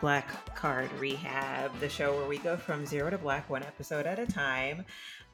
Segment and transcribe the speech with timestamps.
[0.00, 4.18] Black Card Rehab, the show where we go from zero to black one episode at
[4.18, 4.84] a time.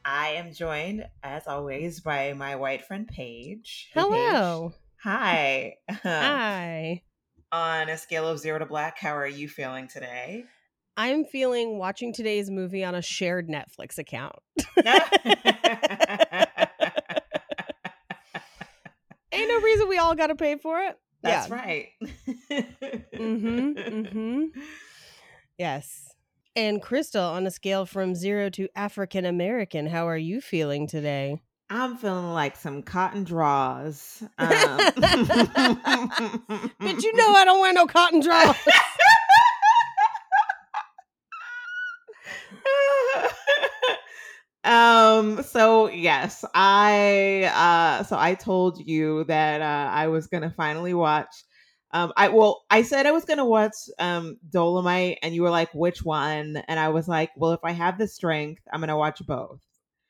[0.05, 3.91] I am joined, as always, by my white friend Paige.
[3.93, 4.69] Hey, Hello.
[4.71, 4.79] Paige.
[5.03, 5.75] Hi.
[6.03, 7.03] Hi.
[7.53, 10.45] On a scale of zero to black, how are you feeling today?
[10.97, 14.37] I'm feeling watching today's movie on a shared Netflix account.
[19.33, 20.99] Ain't no reason we all got to pay for it.
[21.23, 21.55] That's yeah.
[21.55, 21.89] right.
[23.15, 24.47] Mhm, mhm.
[25.59, 26.09] Yes.
[26.55, 31.41] And Crystal, on a scale from zero to African American, how are you feeling today?
[31.71, 34.23] I'm feeling like some cotton draws.
[34.39, 34.79] Um,
[36.79, 38.57] but you know I don't wear no cotton draws.
[44.65, 50.95] um so yes i uh so i told you that uh i was gonna finally
[50.95, 51.35] watch
[51.93, 55.73] um i well i said i was gonna watch um dolomite and you were like
[55.75, 59.21] which one and i was like well if i have the strength i'm gonna watch
[59.27, 59.61] both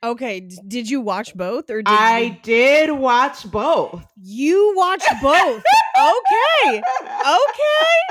[0.05, 5.09] okay, d- did you watch both or did i you did watch both You watched
[5.23, 5.63] both.
[5.99, 6.83] okay.
[7.25, 8.03] Okay.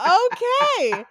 [0.00, 1.04] Okay.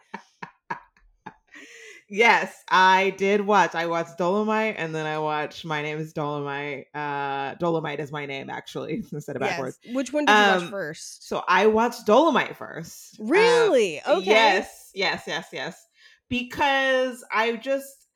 [2.14, 6.86] Yes i did watch i watched dolomite and then i watched my name is dolomite
[6.94, 9.94] uh dolomite is my name actually instead of backwards Yes.
[9.94, 11.28] Which one did you watch Um, first?
[11.28, 13.20] So I watched Dolomite first.
[13.20, 14.02] Uh, Really?
[14.06, 14.26] okay.
[14.26, 15.88] Yes, yes, yes, yes.
[16.30, 18.08] Because I just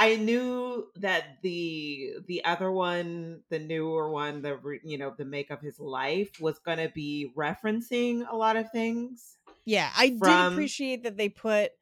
[0.00, 5.50] I knew that the the other one, the newer one, the you know the make
[5.50, 9.36] of his life was going to be referencing a lot of things.
[9.64, 11.72] Yeah, I did appreciate that they put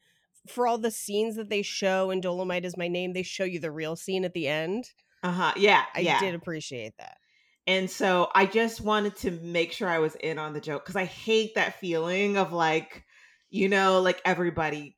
[0.48, 3.60] for all the scenes that they show in Dolomite is my name, they show you
[3.60, 4.90] the real scene at the end.
[5.22, 5.52] Uh huh.
[5.56, 6.20] Yeah, I yeah.
[6.20, 7.16] did appreciate that.
[7.66, 10.96] And so I just wanted to make sure I was in on the joke because
[10.96, 13.04] I hate that feeling of like,
[13.50, 14.96] you know, like everybody,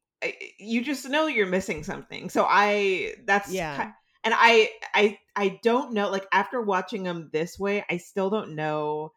[0.58, 2.30] you just know you're missing something.
[2.30, 3.76] So I, that's Yeah.
[3.76, 3.90] ki-
[4.24, 6.08] and I, I, I don't know.
[6.10, 9.12] Like after watching them this way, I still don't know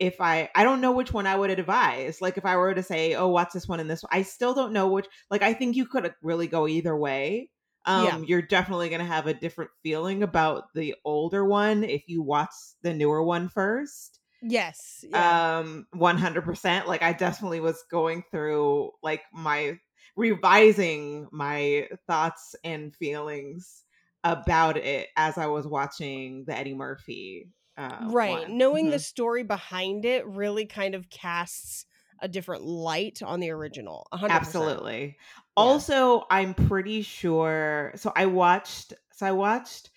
[0.00, 2.20] if I, I don't know which one I would advise.
[2.20, 4.54] Like if I were to say, oh, watch this one and this one, I still
[4.54, 5.06] don't know which.
[5.30, 7.50] Like I think you could really go either way
[7.86, 8.24] um Yeah.
[8.24, 12.50] you're definitely going to have a different feeling about the older one if you watch
[12.82, 15.04] the newer one first Yes.
[15.08, 15.38] Yeah.
[15.60, 19.78] um 100% like i definitely was going through like my
[20.16, 23.84] revising my thoughts and feelings
[24.22, 27.48] about it as i was watching the eddie murphy
[27.80, 28.42] uh, right.
[28.48, 28.58] one.
[28.58, 29.04] Knowing the Mhm.
[29.04, 31.86] story behind it really kind of casts
[32.20, 34.06] a different light on the original.
[34.12, 34.46] 100%.
[34.46, 35.16] Absolutely.
[35.56, 37.92] Also, I'm pretty sure.
[37.96, 38.92] So I watched.
[39.12, 39.90] So I watched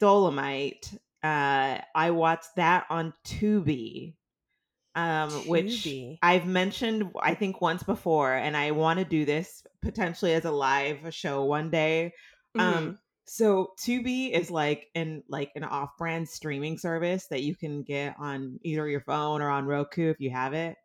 [0.00, 0.92] Dolomite.
[1.22, 4.16] Uh, I watched that on Tubi,
[4.94, 5.88] um, which
[6.22, 7.12] I've mentioned.
[7.20, 11.44] I think once before, and I want to do this potentially as a live show
[11.44, 12.12] one day.
[12.56, 12.60] Mm-hmm.
[12.60, 18.16] Um, so Tubi is like an like an off-brand streaming service that you can get
[18.18, 20.76] on either your phone or on Roku if you have it.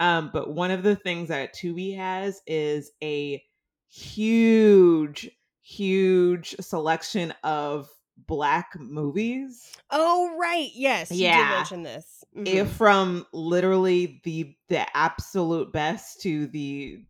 [0.00, 3.42] Um, but one of the things that Tubi has is a
[3.88, 5.30] huge,
[5.62, 7.88] huge selection of
[8.26, 9.70] black movies.
[9.90, 11.56] Oh right, yes, you Yeah.
[11.56, 12.24] mention this.
[12.36, 12.46] Mhm.
[12.46, 17.04] If from literally the the absolute best to the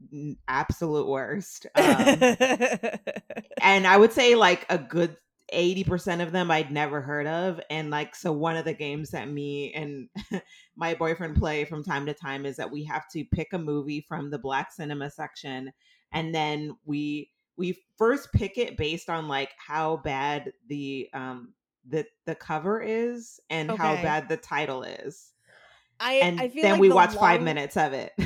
[0.46, 1.66] absolute worst.
[1.74, 1.84] Um,
[3.60, 5.16] and I would say like a good
[5.52, 7.60] 80% of them I'd never heard of.
[7.70, 10.08] And like, so one of the games that me and
[10.76, 14.04] my boyfriend play from time to time is that we have to pick a movie
[14.06, 15.72] from the black cinema section.
[16.12, 21.52] And then we, we first pick it based on like how bad the, um,
[21.86, 25.32] the, the cover is and how bad the title is.
[26.00, 28.12] I, And I feel then like we the watch five minutes of it.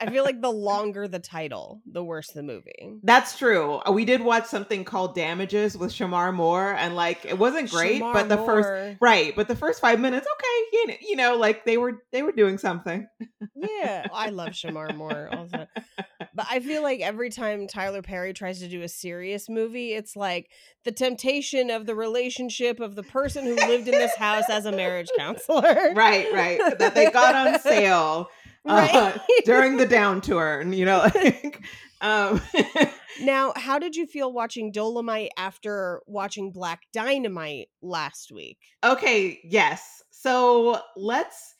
[0.00, 2.98] I feel like the longer the title, the worse the movie.
[3.02, 3.80] That's true.
[3.90, 8.12] We did watch something called Damages with Shemar Moore, and like it wasn't great, Shemar
[8.12, 11.64] but the first right, but the first five minutes, okay, you know, you know, like
[11.64, 13.06] they were they were doing something.
[13.56, 15.66] yeah, I love Shemar Moore also.
[16.34, 20.14] But I feel like every time Tyler Perry tries to do a serious movie, it's
[20.14, 20.48] like
[20.84, 24.70] the temptation of the relationship of the person who lived in this house as a
[24.70, 25.67] marriage counselor.
[25.94, 26.78] right, right.
[26.78, 28.30] That they got on sale
[28.66, 29.20] uh, Right.
[29.44, 31.06] during the downturn, you know.
[31.14, 31.62] Like,
[32.00, 32.40] um,
[33.20, 38.58] Now, how did you feel watching Dolomite after watching Black Dynamite last week?
[38.84, 40.02] okay, yes.
[40.10, 41.54] So let's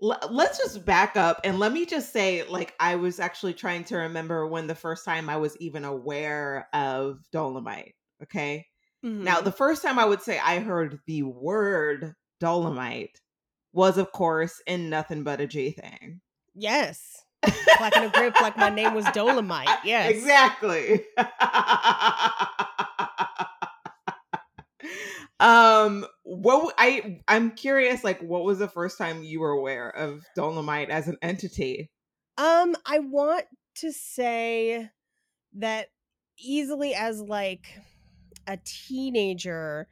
[0.00, 3.96] let's just back up and let me just say like I was actually trying to
[3.96, 8.66] remember when the first time I was even aware of Dolomite, okay?
[9.02, 9.44] Now, Mhm.
[9.44, 13.20] the first time I would say I heard the word Dolomite
[13.72, 16.20] was, of course, in Nothing But a G Thing.
[16.54, 17.24] yes.
[17.76, 19.68] clacking a grip like my name was Dolomite.
[19.84, 20.10] Yes.
[20.12, 21.04] Exactly.
[25.40, 30.22] um what I I'm curious like what was the first time you were aware of
[30.36, 31.90] Dolomite as an entity?
[32.38, 33.44] Um, I want
[33.76, 34.88] to say
[35.54, 35.88] that
[36.38, 37.66] easily as like
[38.46, 39.88] a teenager,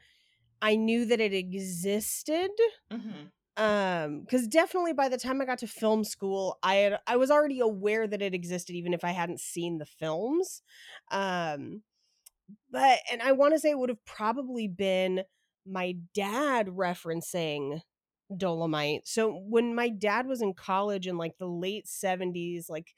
[0.62, 2.50] I knew that it existed.
[2.92, 3.26] Mm-hmm.
[3.60, 7.30] Um, because definitely by the time I got to film school, I had I was
[7.30, 10.62] already aware that it existed, even if I hadn't seen the films.
[11.10, 11.82] Um,
[12.70, 15.24] but and I want to say it would have probably been
[15.66, 17.82] my dad referencing
[18.36, 19.06] Dolomite.
[19.08, 22.94] So when my dad was in college in like the late 70s, like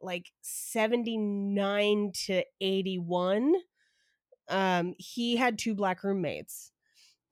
[0.00, 3.56] like 79 to 81,
[4.48, 6.72] um, he had two black roommates.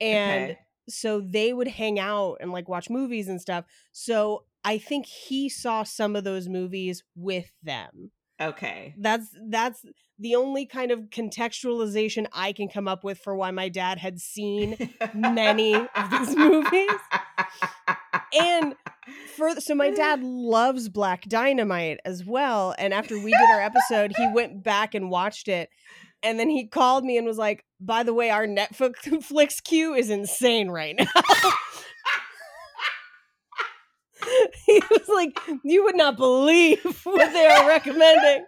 [0.00, 0.58] And Okay.
[0.90, 3.64] So they would hang out and like watch movies and stuff.
[3.92, 8.10] So I think he saw some of those movies with them.
[8.40, 8.94] Okay.
[8.98, 9.84] That's that's
[10.18, 14.18] the only kind of contextualization I can come up with for why my dad had
[14.20, 14.76] seen
[15.14, 16.90] many of these movies.
[18.40, 18.74] and
[19.36, 22.74] for so my dad loves Black Dynamite as well.
[22.78, 25.68] And after we did our episode, he went back and watched it.
[26.22, 30.10] And then he called me and was like, by the way, our Netflix queue is
[30.10, 31.06] insane right now.
[34.66, 38.44] he was like, you would not believe what they are recommending.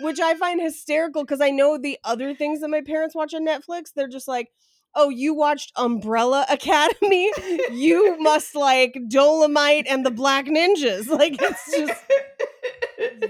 [0.00, 3.46] Which I find hysterical because I know the other things that my parents watch on
[3.46, 4.50] Netflix, they're just like,
[4.96, 7.30] oh, you watched Umbrella Academy?
[7.70, 11.08] You must like Dolomite and the Black Ninjas.
[11.08, 12.00] Like it's just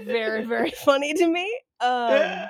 [0.05, 1.59] very, very funny to me.
[1.81, 2.47] Um,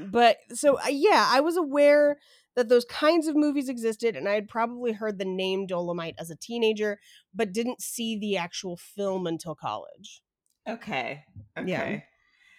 [0.00, 2.18] but so uh, yeah, I was aware
[2.56, 6.30] that those kinds of movies existed, and I had probably heard the name Dolomite as
[6.30, 7.00] a teenager,
[7.34, 10.22] but didn't see the actual film until college.
[10.68, 11.24] okay.
[11.58, 12.02] Okay.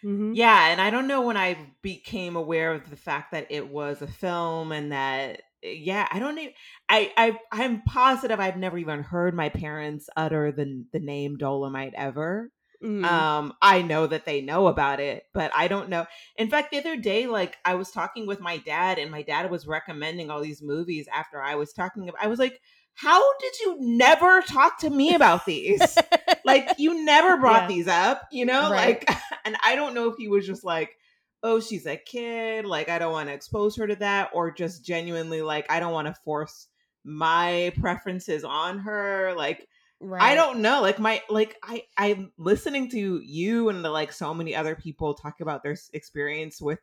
[0.03, 0.09] Yeah.
[0.09, 0.33] Mm-hmm.
[0.35, 4.01] Yeah, and I don't know when I became aware of the fact that it was
[4.01, 6.53] a film and that yeah, I don't even
[6.87, 11.93] I I I'm positive I've never even heard my parents utter the the name Dolomite
[11.95, 12.51] ever.
[12.83, 13.05] Mm-hmm.
[13.05, 16.05] Um I know that they know about it, but I don't know.
[16.37, 19.49] In fact, the other day like I was talking with my dad and my dad
[19.51, 22.61] was recommending all these movies after I was talking about I was like,
[22.93, 25.97] "How did you never talk to me about these?"
[26.43, 27.67] like you never brought Yeah.
[27.67, 28.69] these up, you know?
[28.69, 29.05] Right.
[29.07, 29.09] Like
[29.45, 30.97] and I don't know if he was just like,
[31.43, 34.85] "Oh, she's a kid, like I don't want to expose her to that," or just
[34.85, 36.67] genuinely like I don't want to force
[37.03, 39.33] my preferences on her.
[39.35, 39.67] Like
[39.99, 40.21] right.
[40.21, 40.81] I don't know.
[40.81, 45.13] Like my like I I'm listening to you and the, like so many other people
[45.13, 46.79] talk about their experience with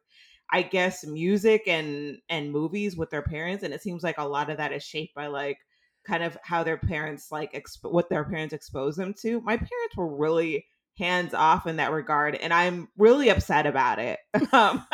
[0.51, 4.51] I guess music and and movies with their parents and it seems like a lot
[4.51, 5.59] of that is shaped by like
[6.05, 9.41] kind of how their parents like exp- what their parents expose them to.
[9.41, 10.67] My parents were really
[10.99, 14.19] hands off in that regard and I'm really upset about it.
[14.53, 14.85] Um,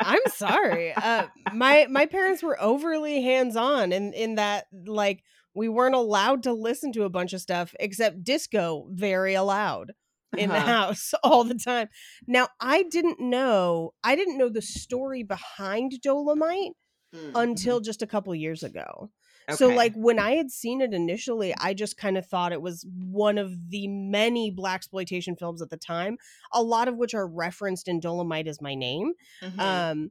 [0.00, 0.92] I'm sorry.
[0.92, 5.22] Uh, my my parents were overly hands on in in that like
[5.58, 9.92] we weren't allowed to listen to a bunch of stuff except disco very allowed
[10.36, 10.66] in the Uh-huh.
[10.74, 11.88] house all the time.
[12.26, 16.72] Now I didn't know I didn't know the story behind Dolomite
[17.12, 19.10] Mm, until just a couple years ago.
[19.48, 19.56] mhm.
[19.56, 22.86] So like when I had seen it initially, I just kind of thought it was
[22.92, 26.18] one of the many blaxploitation films at the time,
[26.52, 29.12] a lot of which are referenced in Dolomite is my name.
[29.42, 29.58] Mhm.
[29.58, 30.10] Um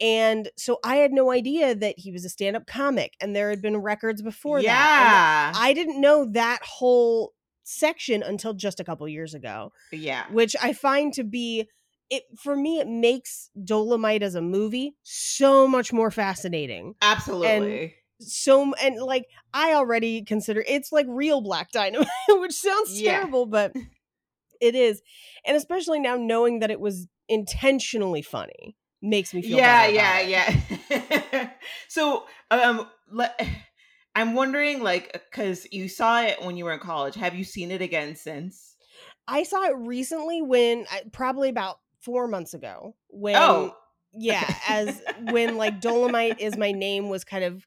[0.00, 3.62] and so I had no idea that he was a stand-up comic and there had
[3.62, 4.64] been records before that.
[4.64, 5.52] yeah.
[5.60, 7.32] I didn't know that whole
[7.64, 10.26] section until just a couple years ago, yeah.
[10.30, 11.68] which I find to be
[12.08, 16.94] it for me it makes Dolomite as a movie so much more fascinating.
[17.02, 17.94] Absolutely.
[18.20, 23.12] So and like I already consider it's like real black dynamite, which sounds Yeah.
[23.18, 23.72] terrible, but
[24.60, 25.02] it is.
[25.44, 30.20] And especially now knowing that it was intentionally funny makes me feel yeah, better yeah,
[30.90, 31.50] yeah.
[31.88, 33.34] so, um, le-
[34.14, 37.16] I'm wondering, like, because you saw it when you were in college.
[37.16, 38.76] Have you seen it again since?
[39.28, 42.94] I saw it recently when probably about four months ago.
[43.08, 43.76] When Oh,
[44.12, 44.54] yeah, okay.
[44.68, 47.66] as when like Dolomite is my name was kind of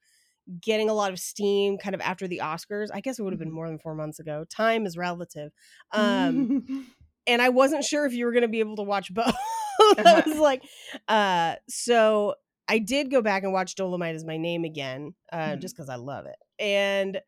[0.61, 2.87] getting a lot of steam kind of after the Oscars.
[2.93, 3.53] I guess it would have been Mhm.
[3.53, 4.45] more than four months ago.
[4.49, 5.51] Time is relative.
[5.91, 6.49] Um
[7.27, 9.35] and I wasn't sure if you were gonna be able to watch both.
[9.97, 10.63] I was like,
[11.07, 12.35] uh, so
[12.67, 15.59] I did go back and watch Dolomite as my name again, uh, Mhm.
[15.61, 16.37] just because I love it.
[16.59, 17.21] And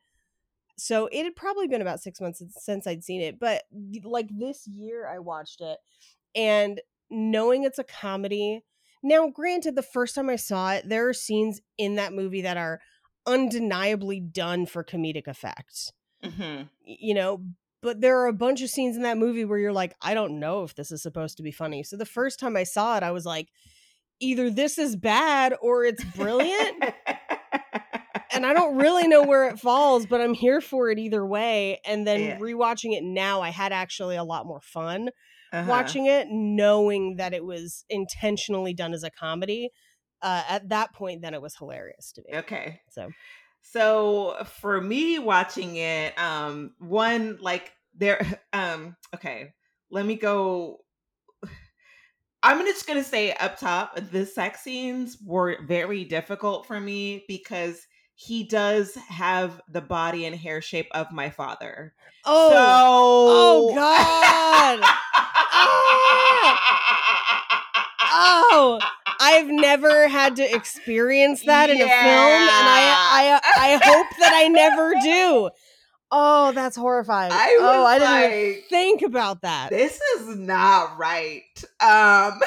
[0.78, 3.64] so it had probably been about six months since- I'd seen it, but
[4.04, 5.80] like this year I watched it,
[6.36, 8.64] and knowing it's a comedy.
[9.04, 12.58] Now, granted, the first time I saw it, there are scenes in that movie that
[12.58, 12.80] are
[13.26, 15.92] undeniably done for comedic effect
[16.24, 16.70] Mhm.
[16.84, 17.44] you know
[17.82, 20.40] but there are a bunch of scenes in that movie where you're like, I don't
[20.40, 21.84] know if this is supposed to be funny.
[21.84, 23.50] So the first time I saw it, I was like,
[24.20, 26.76] either this is bad or it's brilliant.
[28.34, 31.80] and I don't really know where it falls, but I'm here for it either way.
[31.86, 32.38] And then Yeah.
[32.40, 35.10] rewatching it now, I had actually a lot more fun
[35.52, 35.70] Uh-huh.
[35.70, 39.70] watching it, knowing that it was intentionally done as a comedy.
[40.22, 42.38] Uh, at that point, then it was hilarious to me.
[42.38, 42.80] Okay.
[42.92, 43.10] So
[43.62, 48.22] So for me watching it, um, one like there,
[48.54, 49.54] um, okay,
[49.90, 50.80] let me go.
[52.44, 57.86] I'm just gonna say up top, the sex scenes were very difficult for me because
[58.16, 61.94] he does have the body and hair shape of my father.
[62.26, 62.56] oh so,
[63.28, 64.80] oh god
[68.22, 68.80] oh
[69.20, 74.34] I've never had to experience that in a film, and I, I I hope that
[74.34, 75.50] I never do.
[76.12, 77.32] Oh, that's horrifying.
[77.32, 79.70] I oh, I didn't like, think about that.
[79.70, 81.44] this is not right.
[81.80, 82.42] Um,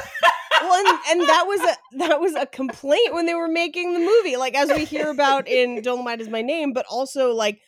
[0.60, 4.00] well, and, and that was a that was a complaint when they were making the
[4.00, 7.60] movie, like as we hear about in Dolomite is my name, but also like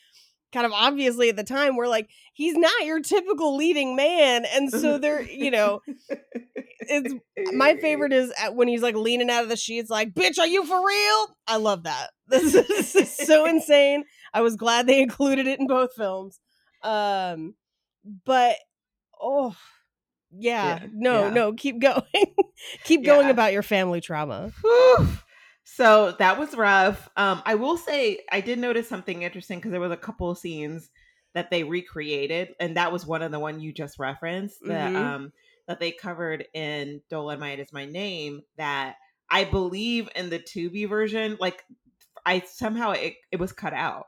[0.56, 4.70] kind of obviously at the time we're like he's not your typical leading man, and
[4.70, 5.80] so they're you know
[6.88, 7.14] it's
[7.52, 10.64] my favorite is when he's like leaning out of the sheets, like "bitch, are you
[10.64, 12.10] for real?" I love that.
[12.28, 14.04] This is so insane.
[14.34, 16.40] I was glad they included it in both films.
[16.82, 17.54] Um,
[18.24, 18.56] but
[19.20, 19.54] oh
[20.30, 21.30] yeah, Yeah, no, yeah.
[21.30, 22.02] no, keep going,
[22.84, 24.52] keep going about your family trauma.
[24.62, 25.08] Whew.
[25.68, 27.08] So that was rough.
[27.16, 30.38] Um, I will say I did notice something interesting because there was a couple of
[30.38, 30.90] scenes
[31.34, 34.96] that they recreated, and that was one of the one you just referenced that Mhm.
[34.96, 35.32] um
[35.66, 38.42] that they covered in Dolomite is my name.
[38.56, 38.94] That
[39.28, 41.64] I believe in the Tubi version, like
[42.24, 44.06] I somehow it, it was cut out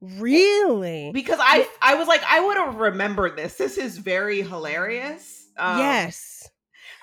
[0.00, 1.12] Really?
[1.12, 3.54] because I I was like I would have remembered this.
[3.54, 5.46] This is very hilarious.
[5.56, 6.48] Um, yes.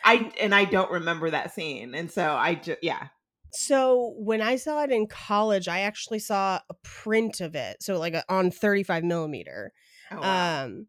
[0.03, 3.07] I and I don't remember that scene, and so I just yeah.
[3.55, 7.81] So when I saw it in college, I actually saw a print of it.
[7.81, 9.71] So like a, on 35 millimeter.
[10.12, 10.63] Oh, wow.
[10.65, 10.88] um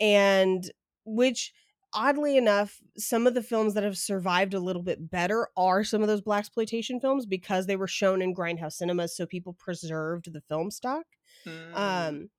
[0.00, 0.70] and
[1.04, 1.52] which
[1.92, 6.02] oddly enough some of the films that have survived a little bit better are some
[6.02, 10.40] of those blaxploitation films because they were shown in grindhouse cinemas so people preserved the
[10.40, 11.04] film stock
[11.46, 11.76] Mm.
[11.76, 12.30] um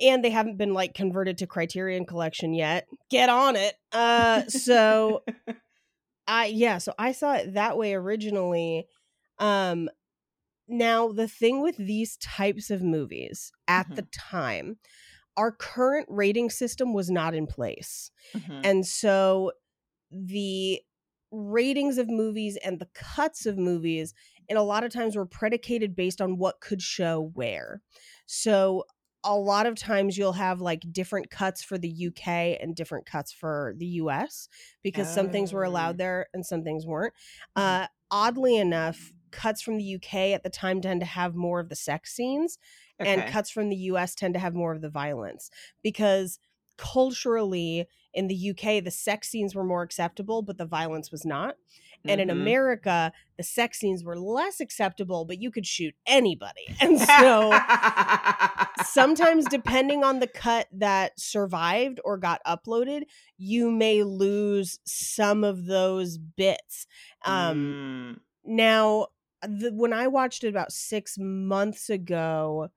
[0.00, 5.22] and they haven't been like converted to criterion collection yet get on it uh so
[6.26, 8.86] I yeah, so I saw it that way originally.
[9.38, 9.88] Um
[10.68, 14.78] now the thing with these types of movies at the time,
[15.36, 18.10] our current rating system was not in place.
[18.34, 18.60] Mhm.
[18.64, 19.52] And so
[20.10, 20.82] the
[21.32, 24.14] ratings of movies and the cuts of movies
[24.48, 27.82] and a lot of times were predicated based on what could show where.
[28.26, 28.84] So
[29.24, 33.32] a lot of times you'll have like different cuts for the UK and different cuts
[33.32, 34.48] for the US
[34.82, 35.68] because some things were Oh.
[35.70, 37.14] allowed there and some things weren't.
[37.56, 37.82] Mhm.
[37.84, 41.68] Uh oddly enough, cuts from the UK at the time tend to have more of
[41.68, 42.58] the sex scenes
[43.04, 45.50] and cuts from the US tend to have more of the violence
[45.82, 46.38] because
[46.76, 51.56] culturally in the UK the sex scenes were more acceptable but the violence was not.
[52.06, 52.32] And in Mhm.
[52.32, 56.66] America the sex scenes were less acceptable but you could shoot anybody.
[56.80, 57.50] And so
[58.84, 63.02] sometimes depending on the cut that survived or got uploaded,
[63.38, 66.86] you may lose some of those bits.
[67.24, 68.20] Um Mm.
[68.44, 69.08] now,
[69.42, 72.68] the, when I watched it about six months ago,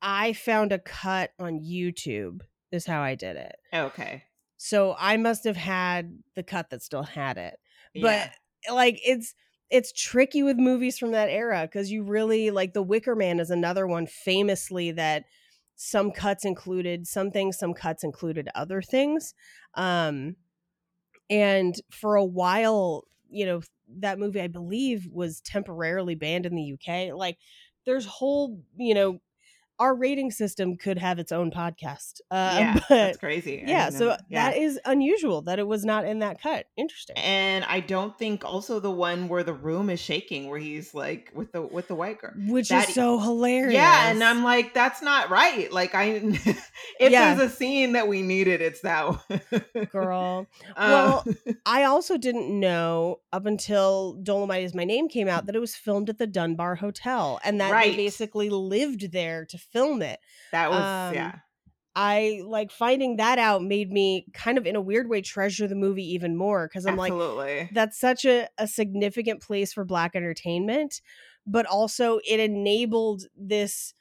[0.00, 2.40] I found a cut on YouTube.
[2.72, 3.56] Is how I did it.
[3.72, 4.24] okay.
[4.56, 7.58] So I must have had the cut that still had it.
[7.94, 8.28] Yeah.
[8.66, 9.34] But like it's
[9.70, 13.50] it's tricky with movies from that era because you really like The Wicker Man is
[13.50, 15.24] another one famously that
[15.76, 19.34] some cuts included some things, some cuts included other things.
[19.74, 20.36] Um
[21.30, 23.62] and for a while, you know,
[23.98, 27.12] that movie I believe was temporarily banned in the UK.
[27.12, 27.38] Like
[27.86, 29.20] there's whole, you know,
[29.78, 32.20] our rating system could have its own podcast.
[32.30, 33.64] Uh, yeah, but that's crazy.
[33.66, 34.22] Yeah, so that.
[34.28, 34.50] Yeah.
[34.50, 36.66] that is unusual that it was not in that cut.
[36.76, 37.16] Interesting.
[37.16, 41.30] and I don't think also the one where the room is shaking, where he's like
[41.34, 42.32] with the with the white girl.
[42.36, 43.74] Which that- is so hilarious.
[43.74, 45.72] Yeah, and I'm like, that's not right.
[45.72, 46.64] Like, I if
[47.00, 47.34] Yeah.
[47.34, 49.86] there's a scene that we needed, it's that one.
[49.92, 50.46] girl.
[50.76, 51.24] Um, Well,
[51.66, 55.74] I also didn't know up until Dolomite is my name came out that it was
[55.76, 57.90] filmed at the Dunbar Hotel and that Right.
[57.92, 60.20] they basically lived there to film it.
[60.52, 61.32] that was um, yeah.
[61.96, 65.76] I like finding that out made me kind of in a weird way treasure the
[65.76, 67.12] movie even more because I'm like
[67.72, 71.00] that's such a, a significant place for black entertainment
[71.46, 73.94] but also it enabled this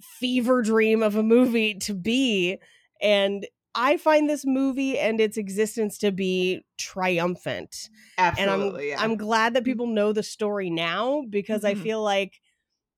[0.00, 2.58] fever dream of a movie to be
[3.00, 7.88] And I find this movie and its existence to be triumphant.
[8.18, 8.42] Absolutely.
[8.42, 9.02] and I'm yeah.
[9.02, 11.82] I'm glad that people know the story now because I Mhm.
[11.82, 12.41] feel like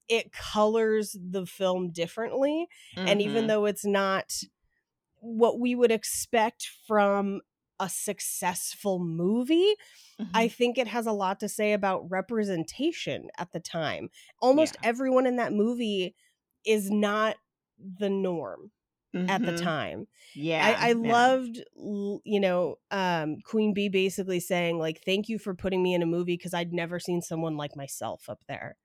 [0.09, 2.69] it colors the film differently
[3.07, 3.49] and even Mhm.
[3.49, 4.33] though it's not
[5.21, 7.41] what we would expect from
[7.81, 9.75] a successful movie,
[10.35, 10.49] I Mhm.
[10.49, 14.11] think it has a lot to say about representation at the time.
[14.41, 16.17] Almost everyone in that movie
[16.67, 17.37] is not
[17.79, 18.73] the norm
[19.29, 19.55] at the Mhm.
[19.55, 20.09] time.
[20.35, 20.77] Yeah.
[20.79, 21.25] I, I yeah.
[21.25, 26.03] loved, you know, um, Queen Bee basically saying, like, thank you for putting me in
[26.03, 28.77] a movie because I'd never seen someone like myself up there.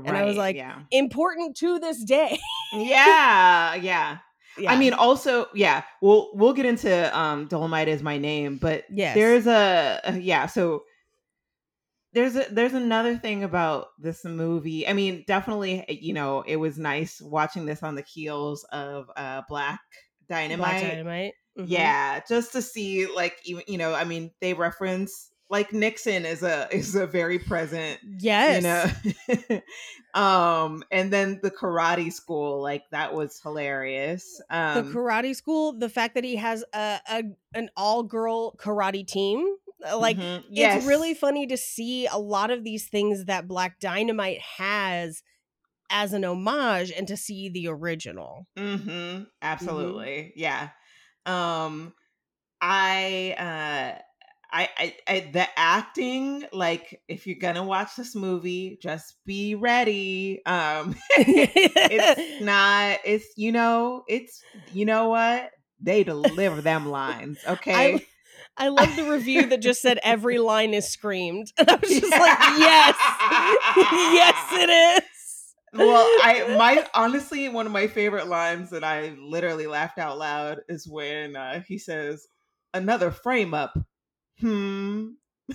[0.00, 0.80] Right, I was like, yeah.
[0.90, 2.38] Important to this day.
[2.72, 4.18] Yeah, yeah.
[4.58, 4.72] yeah.
[4.72, 9.14] I mean, also, yeah, we'll we'll get into um Dolomite is my name, but Yes.
[9.14, 10.82] there's a, a- yeah, so
[12.12, 14.86] there's a there's another thing about this movie.
[14.86, 19.42] I mean, definitely, you know, it was nice watching this on the heels of uh
[19.48, 19.80] Black
[20.28, 20.58] Dynamite.
[20.58, 21.34] Black Dynamite.
[21.58, 21.66] Mhm.
[21.68, 26.42] Yeah, just to see like even you know, I mean, they reference like Nixon is
[26.42, 28.92] a is a very present Yes.
[29.28, 29.60] you know?
[30.14, 34.40] Um and then the karate school like that was hilarious.
[34.72, 37.22] The um karate school, the fact that he has a, a
[37.54, 39.56] an all girl karate team,
[39.88, 43.78] uh, like mhm, it's really funny to see a lot of these things that Black
[43.78, 45.22] Dynamite has
[45.90, 48.46] as an homage and to see the original.
[48.56, 50.32] hmm absolutely.
[50.36, 50.70] Yeah.
[51.26, 51.94] Um
[52.60, 54.02] i uh
[54.54, 60.40] I, I, I the acting like if you're gonna watch this movie just be ready
[60.46, 64.40] um it's not it's you know it's
[64.72, 68.06] you know what they deliver them lines okay I,
[68.56, 71.52] I love the review that just said every line is screamed.
[71.58, 72.96] And I was just like, yes,
[73.76, 75.54] yes, it is.
[75.80, 80.60] well i my honestly one of my favorite lines that i literally laughed out loud
[80.68, 82.28] is when uh, he says
[82.72, 83.76] another frame up
[84.40, 85.08] hmm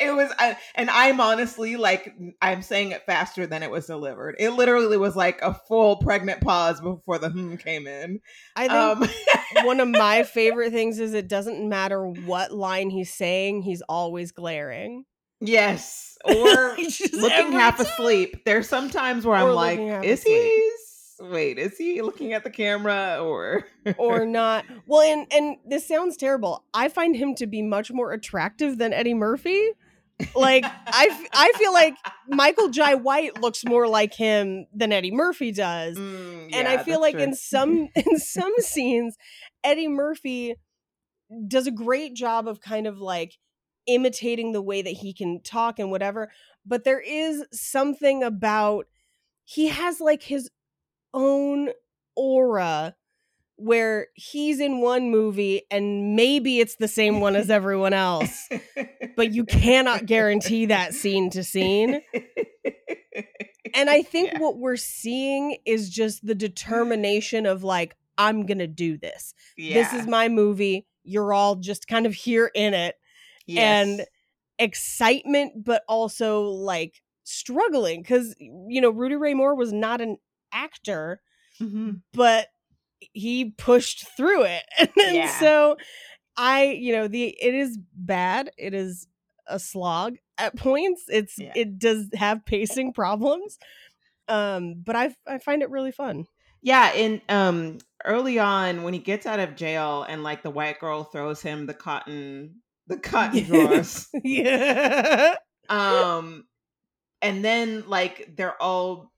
[0.00, 4.36] it was uh, and i'm honestly like i'm saying it faster than it was delivered
[4.38, 8.20] it literally was like a full pregnant pause before the hmm came in
[8.54, 9.08] I think um
[9.66, 14.32] one of my favorite things is it doesn't matter what line he's saying, he's always
[14.32, 15.04] glaring.
[15.40, 16.76] yes or
[17.12, 17.86] looking half time.
[17.86, 20.42] asleep there's sometimes where i'm like is asleep.
[20.42, 20.72] he
[21.20, 23.64] wait is he looking at the camera or
[23.98, 24.64] or not.
[24.86, 26.64] Well, and and this sounds terrible.
[26.74, 29.70] I find him to be much more attractive than Eddie Murphy.
[30.34, 31.94] Like I, I feel like
[32.26, 35.98] Michael Jai White looks more like him than Eddie Murphy does.
[35.98, 37.24] Mm, and I feel like true.
[37.24, 39.16] in some in some scenes,
[39.62, 40.56] Eddie Murphy
[41.46, 43.36] does a great job of kind of like
[43.86, 46.30] imitating the way that he can talk and whatever.
[46.64, 48.86] But there is something about
[49.44, 50.50] he has like his
[51.16, 51.70] own
[52.14, 52.94] aura
[53.56, 58.48] where he's in one movie and maybe it's the same one as everyone else,
[59.16, 62.02] but you cannot guarantee that scene to scene.
[63.74, 64.38] And I think Yeah.
[64.40, 69.34] what we're seeing is just the determination of like, I'm going to do this.
[69.74, 70.86] This is my movie.
[71.02, 72.96] You're all just kind of here in it.
[73.48, 74.04] and
[74.58, 80.16] Excitement, but also like struggling because, you know, Rudy Ray Moore was not an
[80.56, 81.20] actor,
[81.60, 82.00] Mhm.
[82.12, 82.48] but
[83.12, 84.62] he pushed through it.
[84.80, 85.38] And Yeah.
[85.38, 85.76] so
[86.36, 88.50] I, you know, the it is bad.
[88.58, 89.06] It is
[89.46, 91.04] a slog at points.
[91.08, 91.52] It's Yeah.
[91.54, 93.58] it does have pacing problems.
[94.28, 96.26] Um, but I I find it really fun.
[96.62, 100.80] Yeah, and um early on when he gets out of jail and like the white
[100.80, 104.08] girl throws him the cotton the cotton drawers.
[104.24, 105.36] yeah.
[105.68, 106.44] um
[107.22, 109.12] and then like they're all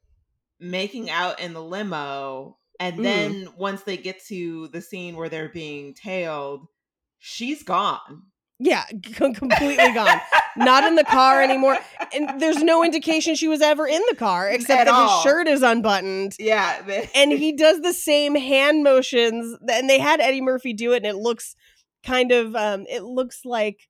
[0.61, 3.03] making out in the limo and Mm.
[3.03, 6.66] then once they get to the scene where they're being tailed,
[7.18, 8.23] she's gone.
[8.61, 10.21] Yeah, completely gone.
[10.57, 11.79] Not in the car anymore.
[12.14, 15.16] And there's no indication she was ever in the car except At that all.
[15.16, 16.35] his shirt is unbuttoned.
[16.38, 16.81] Yeah.
[17.14, 21.07] And he does the same hand motions and they had Eddie Murphy do it and
[21.07, 21.55] it looks
[22.07, 23.88] kind of um it looks like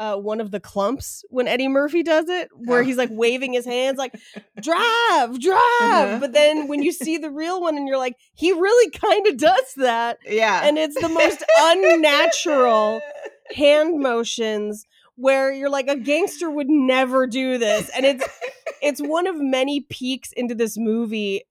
[0.00, 3.66] uh, one of the clumps when Eddie Murphy does it, where he's like waving his
[3.66, 4.14] hands, like
[4.60, 6.18] "drive, drive." Uh-huh.
[6.18, 9.36] But then when you see the real one, and you're like, he really kind of
[9.36, 10.62] does that, yeah.
[10.64, 13.00] and it's the most unnatural
[13.54, 14.86] hand motions
[15.16, 18.26] where you're like a gangster would never do this and it's
[18.80, 21.42] it's one of many peaks into this movie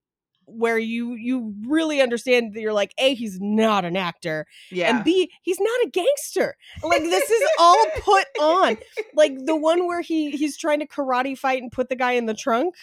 [0.51, 4.89] where you you really understand that you're like a he's not an actor yeah.
[4.89, 8.77] and b he's not a gangster like this is all put on
[9.13, 12.25] like the one where he he's trying to karate fight and put the guy in
[12.25, 12.75] the trunk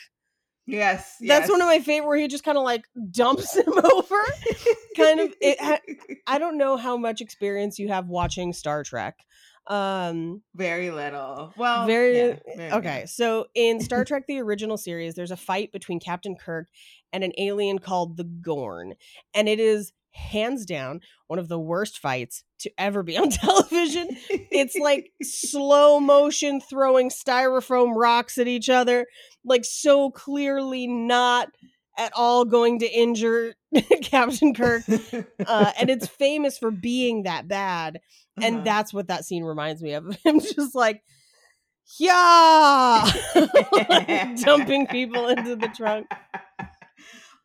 [0.69, 4.17] Yes, That's one of my favorite where he just kind of like dumps him over.
[4.97, 9.17] kind of it I don't know how much experience you have watching Star Trek.
[9.67, 11.53] Um very little.
[11.57, 13.07] Well, very yeah, very- okay.
[13.07, 16.69] So in Star Trek the original series there's a fight between Captain Kirk
[17.13, 18.95] and an alien called the Gorn
[19.35, 24.09] and it is hands down one of the worst fights to ever be on television.
[24.31, 29.07] It's like slow motion throwing styrofoam rocks at each other,
[29.45, 31.49] like so clearly not
[31.99, 33.55] at all going to injure
[34.03, 34.83] Captain Kirk.
[35.47, 38.01] Uh, and it's famous for being that bad.
[38.43, 38.65] And Uh-huh.
[38.65, 40.15] that's what that scene reminds me of.
[40.25, 41.03] Him just like,
[41.99, 43.09] yeah,
[44.43, 46.07] dumping people into the trunk.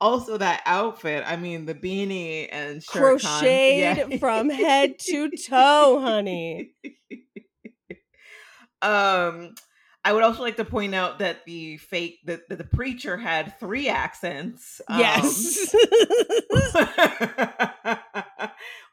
[0.01, 1.23] Also, that outfit.
[1.27, 4.17] I mean, the beanie and shirt Crocheted yeah.
[4.17, 6.71] from head to toe, honey.
[8.81, 9.53] um,
[10.03, 13.59] I would also like to point out that the fake that the, the preacher had
[13.59, 14.81] three accents.
[14.87, 15.75] um, Yes.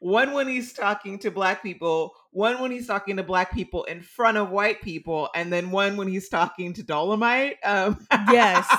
[0.00, 4.02] one when he's talking to black people, one when he's talking to black people in
[4.02, 7.56] front of white people, and then one when he's talking to Dolomite.
[7.64, 8.66] Um, Yes.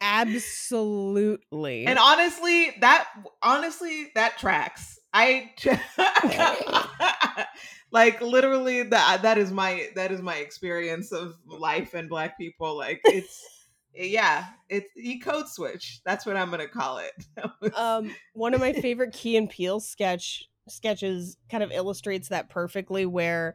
[0.00, 1.86] Absolutely.
[1.86, 3.08] and honestly, that
[3.42, 4.98] honestly that tracks.
[5.12, 5.50] I
[7.96, 12.76] like literally that that is my that is my experience of life and black people.
[12.76, 13.42] Like it's
[13.94, 16.00] yeah, it's he code switch.
[16.04, 17.74] That's what I'm gonna call it.
[17.74, 23.06] um one of my favorite Key and Peele sketch sketches kind of illustrates that perfectly
[23.06, 23.54] where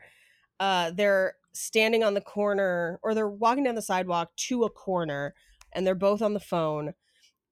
[0.60, 5.36] uh they're standing on the corner or they're walking down the sidewalk to a corner
[5.72, 6.96] and they're both on the phone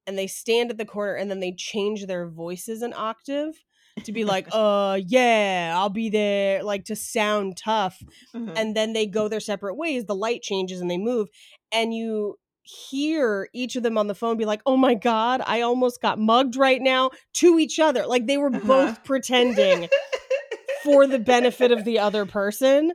[0.08, 3.62] and they stand at the corner and then they change their voices an octave
[4.04, 8.02] to be like uh yeah i'll be there like to sound tough
[8.34, 8.52] Mhm.
[8.56, 11.28] and then they go their separate ways the light changes and they move
[11.72, 12.36] and you
[12.90, 16.18] hear each of them on the phone be like oh my god i almost got
[16.18, 18.66] mugged right now to each other like they were Uh-huh.
[18.66, 19.88] both pretending
[20.84, 22.92] for the benefit of the other person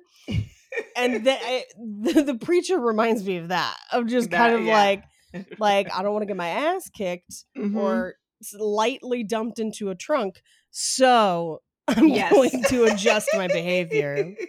[0.96, 4.64] and the, I- the the preacher reminds me of that of just That- kind of
[4.66, 4.74] yeah.
[4.78, 5.04] like
[5.60, 7.76] like i don't want to get my ass kicked Mhm.
[7.76, 8.16] or
[8.60, 10.42] lightly dumped into a trunk
[10.78, 12.32] so i'm Yes.
[12.34, 14.34] going to adjust my behavior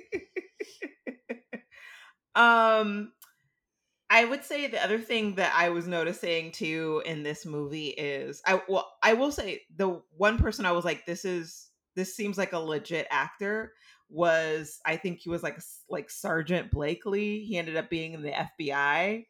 [2.34, 3.12] um
[4.08, 8.40] I would say the other thing that I was noticing too in this movie is
[8.46, 12.38] I well I will say the one person I was like this is this seems
[12.38, 13.72] like a legit actor
[14.08, 15.58] was I think he was like
[15.90, 17.40] like Sergeant Blakely.
[17.40, 19.24] He ended up being in the FBI.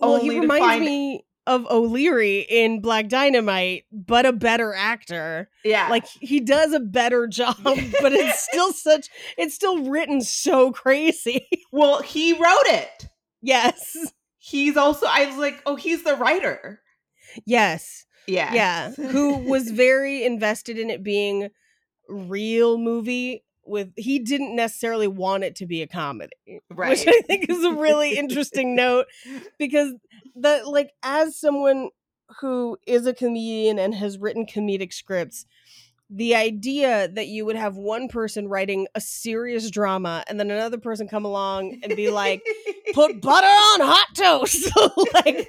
[0.00, 5.88] well he reminds find- me of o'leary in black dynamite but a better actor Yeah.
[5.88, 9.08] like he does a better job but it's still such
[9.38, 13.08] it's still written so crazy well, he wrote it.
[13.40, 13.96] yes
[14.40, 16.80] He's also I was like, "Oh, he's the writer."
[17.46, 18.52] yes Yeah.
[18.54, 21.48] yeah who was very invested in it being
[22.08, 26.32] real movie with he didn't necessarily want it to be a comedy
[26.70, 26.90] right.
[26.90, 29.06] which i think is a really interesting note
[29.58, 29.94] because
[30.34, 31.90] the like as someone
[32.40, 35.46] who is a comedian and has written comedic scripts
[36.10, 40.78] the idea that you would have one person writing a serious drama and then another
[40.78, 42.42] person come along and be like
[42.94, 44.70] put butter on hot toast
[45.14, 45.48] like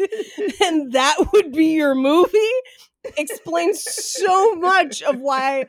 [0.61, 2.37] and that would be your movie
[3.17, 5.65] explains so much of why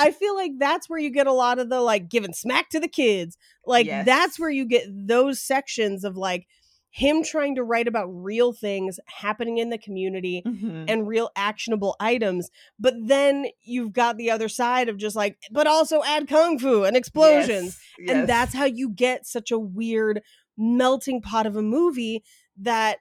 [0.00, 2.80] I feel like that's where you get a lot of the like giving smack to
[2.80, 3.36] the kids.
[3.66, 4.06] Like Yes.
[4.06, 6.46] that's where you get those sections of like
[6.92, 10.86] him trying to write about real things happening in the community Mhm.
[10.88, 12.50] and real actionable items.
[12.80, 16.82] But then you've got the other side of just like, but also add kung fu
[16.82, 18.10] and explosions Yes, yes.
[18.16, 20.20] and that's how you get such a weird
[20.58, 22.24] melting pot of a movie
[22.58, 22.98] that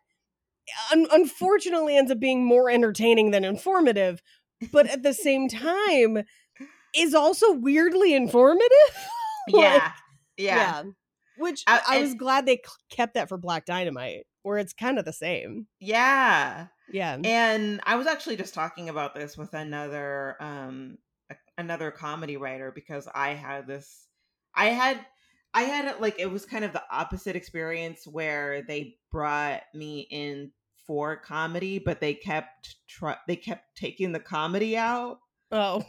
[0.94, 4.22] un- unfortunately ends up being more entertaining than informative
[4.72, 6.24] but at the same time
[6.96, 8.68] is also weirdly informative
[9.52, 9.92] Like, yeah.
[10.38, 10.84] Yeah.
[11.38, 15.06] which I- i, was glad they kept that for black dynamite where it's kind of
[15.06, 16.68] the same Yeah.
[16.92, 20.98] yeah And I was actually just talking about this with another um
[21.58, 24.08] another comedy writer because I had this
[24.56, 25.00] I had
[25.54, 30.52] I had like it was kind of the opposite experience where they brought me in
[30.88, 35.20] for comedy but they kept try they kept taking the comedy out.
[35.52, 35.84] Oh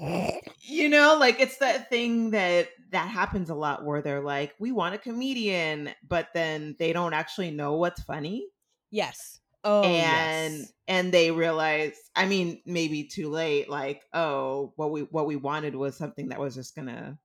[0.63, 4.73] You know, like it's that thing that that happens a lot where they're like we
[4.73, 8.49] want a comedian but then they don't actually know what's funny
[8.91, 10.73] yes oh and yes.
[10.89, 15.77] and they realize i mean maybe too late like oh what we what we wanted
[15.77, 17.17] was something that was just gonna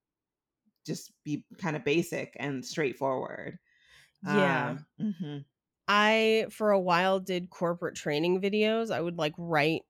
[0.85, 3.59] just be kind of basic and straightforward
[4.21, 4.71] Yeah.
[4.71, 5.45] um, mhm.
[5.87, 8.91] I for a while did corporate training videos.
[8.91, 9.83] I would like write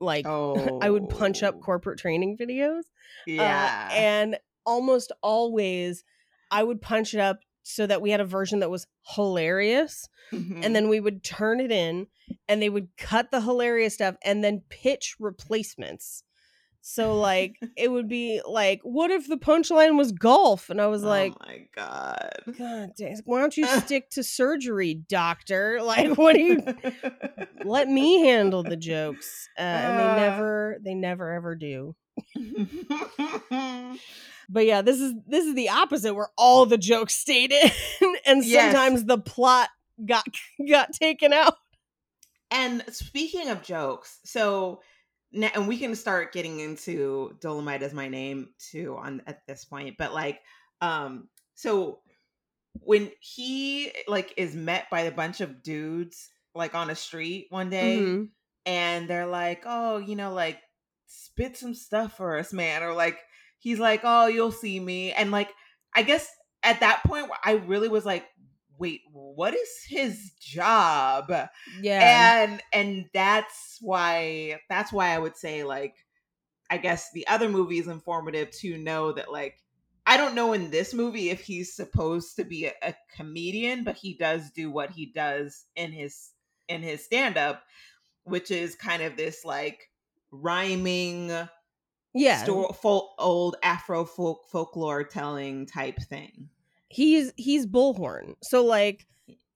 [0.00, 2.80] like Oh, I would punch up corporate training videos.
[2.80, 3.88] Uh, yeah.
[3.92, 6.04] and almost always
[6.50, 10.08] I would punch it up so that we had a version that was hilarious.
[10.32, 10.64] Mhm.
[10.64, 12.06] And then we would turn it in
[12.48, 16.22] and they would cut the hilarious stuff and then pitch replacements.
[16.88, 20.70] So like it would be like, what if the punchline was golf?
[20.70, 22.30] And I was like, oh my god.
[22.56, 25.80] God dang, why don't you stick to surgery, doctor?
[25.82, 26.62] Like, what do you
[27.64, 29.48] let me handle the jokes?
[29.58, 29.98] Uh, and Uh.
[29.98, 31.96] they never, they never ever do.
[34.48, 37.68] But yeah, this is this is the opposite where all the jokes stayed in,
[38.24, 38.72] and Yes.
[38.72, 39.70] sometimes the plot
[40.04, 40.24] got
[40.68, 41.54] got taken out.
[42.52, 44.82] and speaking of jokes, so
[45.36, 49.64] now and we can start getting into Dolomite as my name too on at this
[49.64, 50.42] point, but like
[50.80, 52.00] um so
[52.80, 57.70] when he like is met by a bunch of dudes like on a street one
[57.70, 58.30] day Mhm.
[58.66, 60.60] and they're like, "Oh, you know, like
[61.06, 63.18] spit some stuff for us, man," or like
[63.58, 65.52] he's like, "Oh, you'll see me," and like
[65.94, 66.28] I guess
[66.62, 68.26] at that point I really was like,
[68.78, 71.32] "Wait, what is his job?"
[71.80, 75.94] Yeah, And and that's why that's why I would say like
[76.70, 79.62] I guess the other movie is informative to know that like
[80.06, 83.96] I don't know in this movie if he's supposed to be a, a comedian, but
[83.96, 86.30] he does do what he does in his
[86.68, 87.62] in his stand up,
[88.24, 89.90] which is kind of this like
[90.30, 91.32] rhyming
[92.14, 92.42] yeah.
[92.42, 96.48] sto- folk, old Afro folk folklore telling type thing.
[96.88, 98.34] He's he's bullhorn.
[98.42, 99.06] So like,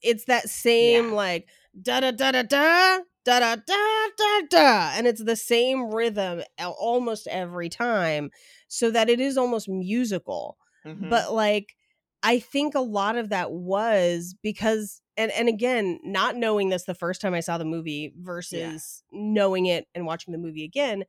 [0.03, 1.15] it's that same Yeah.
[1.15, 1.49] like
[1.81, 6.43] da da da da da da da da da da, and it's the same rhythm
[6.59, 8.31] almost every time,
[8.69, 10.57] so that it is almost musical.
[10.87, 11.11] Mhm.
[11.11, 11.77] but like
[12.23, 16.95] i think a lot of that was because and and again not knowing this the
[16.95, 21.05] first time i saw the movie versus knowing it and watching the movie again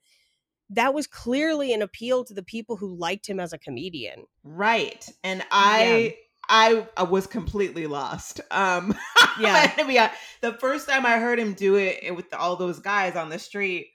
[0.71, 5.07] that was clearly an appeal to the people who liked him as a comedian Right.
[5.23, 6.17] And I
[6.49, 8.41] I, I was completely lost.
[8.51, 8.95] Um
[9.39, 9.71] Yeah.
[9.87, 10.09] Mean,
[10.41, 13.39] the first time I heard him do it, it with all those guys on the
[13.39, 13.89] street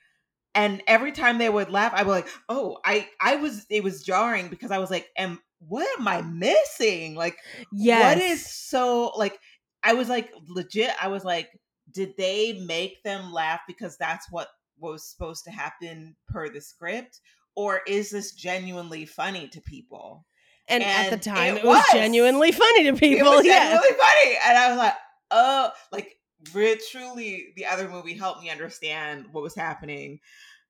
[0.55, 4.03] and every time they would laugh, I was like, "Oh, I I was it was
[4.03, 7.15] jarring because I was like, am what am I missing?
[7.15, 7.37] Like
[7.73, 9.39] yes what is so like
[9.83, 11.49] I was like legit I was like
[11.93, 17.21] did they make them laugh because that's what was supposed to happen per the script
[17.55, 20.25] or is this genuinely funny to people?
[20.69, 21.93] and, at the time it it, was, was.
[21.93, 24.37] genuinely funny to people it was yeah genuinely funny.
[24.45, 24.95] And I was like,
[25.31, 26.17] oh, like
[26.55, 30.21] re- truly the other movie helped me understand what was happening.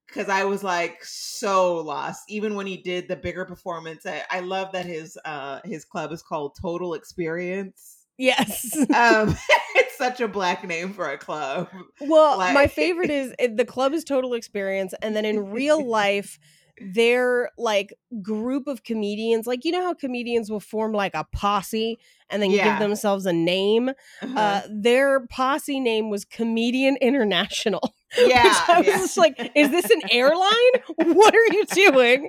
[0.09, 2.23] Cause I was like so lost.
[2.29, 6.13] Even when he did the bigger performance, I, I love that his uh his club
[6.13, 8.05] is called Total Experience.
[8.17, 9.37] yes Um
[9.97, 11.69] such a black name for a club.
[12.01, 16.39] Well, my favorite is uh, the club is total experience, and then in real life,
[16.81, 21.99] their like group of comedians, like you know how comedians will form like a posse
[22.29, 22.71] and then Yeah.
[22.79, 23.89] give themselves a name.
[23.89, 24.39] Uh-huh.
[24.39, 27.95] Uh, their posse name was Comedian International.
[28.19, 28.55] yeah.
[28.69, 28.99] I was yeah.
[28.99, 30.73] just like, is this an airline?
[30.97, 32.29] what are you doing?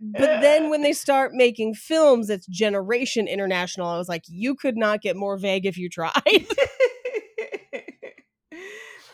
[0.00, 3.88] But then when they start making films, it's Generation International.
[3.88, 6.12] I was like, you could not get more vague if you tried.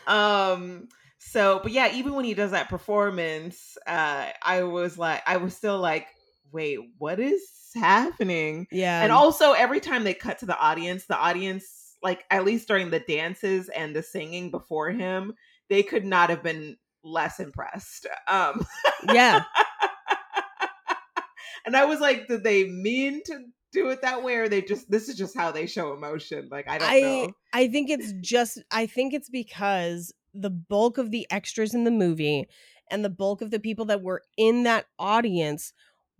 [0.07, 0.87] Um
[1.19, 5.55] so but yeah even when he does that performance uh i was like i was
[5.55, 6.07] still like
[6.51, 7.41] wait what is
[7.75, 9.01] happening yeah.
[9.01, 12.89] and also every time they cut to the audience the audience like at least during
[12.89, 15.33] the dances and the singing before him
[15.69, 18.65] they could not have been less impressed um
[19.13, 19.43] yeah.
[21.65, 23.39] and i was like did they mean to
[23.71, 26.67] do it that way or they just this is just how they show emotion like
[26.69, 27.31] i don't I know.
[27.53, 31.91] I think it's just I think it's because the bulk of the extras in the
[31.91, 32.47] movie
[32.89, 35.73] and the bulk of the people that were in that audience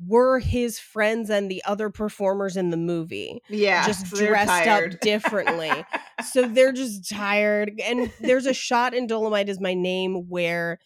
[0.05, 5.71] were his friends and the other performers in the movie yeah just dressed up differently.
[6.31, 10.79] So they're just tired and there's a shot in dolomite is my name where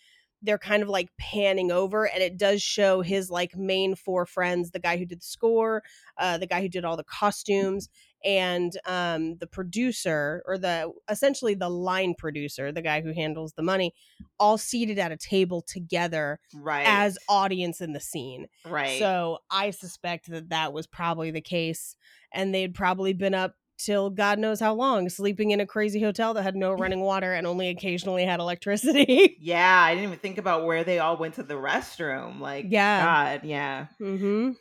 [0.46, 4.72] they're kind of like panning over and it does show his like main four friends
[4.72, 5.84] the guy who did the score
[6.18, 7.90] uh, the guy who did all the costumes
[8.24, 13.64] and um, the producer or the essentially the line producer the guy who handles the
[13.64, 13.94] money
[14.40, 16.86] all seated at a table together right.
[16.88, 18.48] as audience in the scene.
[18.66, 19.00] Right.
[19.00, 21.96] So I suspect that that was probably the case,
[22.34, 26.34] and they'd probably been up till God knows how long, sleeping in a crazy hotel
[26.34, 29.38] that had no running water and only occasionally had electricity.
[29.46, 32.40] Yeah, I didn't even think about where they all went to the restroom.
[32.40, 33.04] Like, Yeah.
[33.38, 33.88] God, yeah.
[34.02, 34.52] mm-hmm.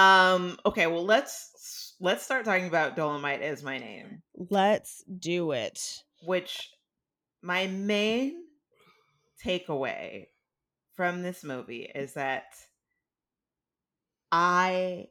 [0.00, 4.22] Um, okay, well, let's let's start talking about Dolomite is my name.
[4.50, 6.02] Let's do it.
[6.24, 6.70] Which
[7.42, 8.34] my main
[9.44, 10.26] takeaway
[10.94, 12.44] from this movie is that
[14.32, 15.06] I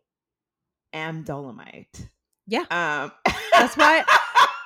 [0.93, 2.09] am Dolomite.
[2.47, 2.65] Yeah.
[2.69, 3.11] Um
[3.53, 4.03] That's why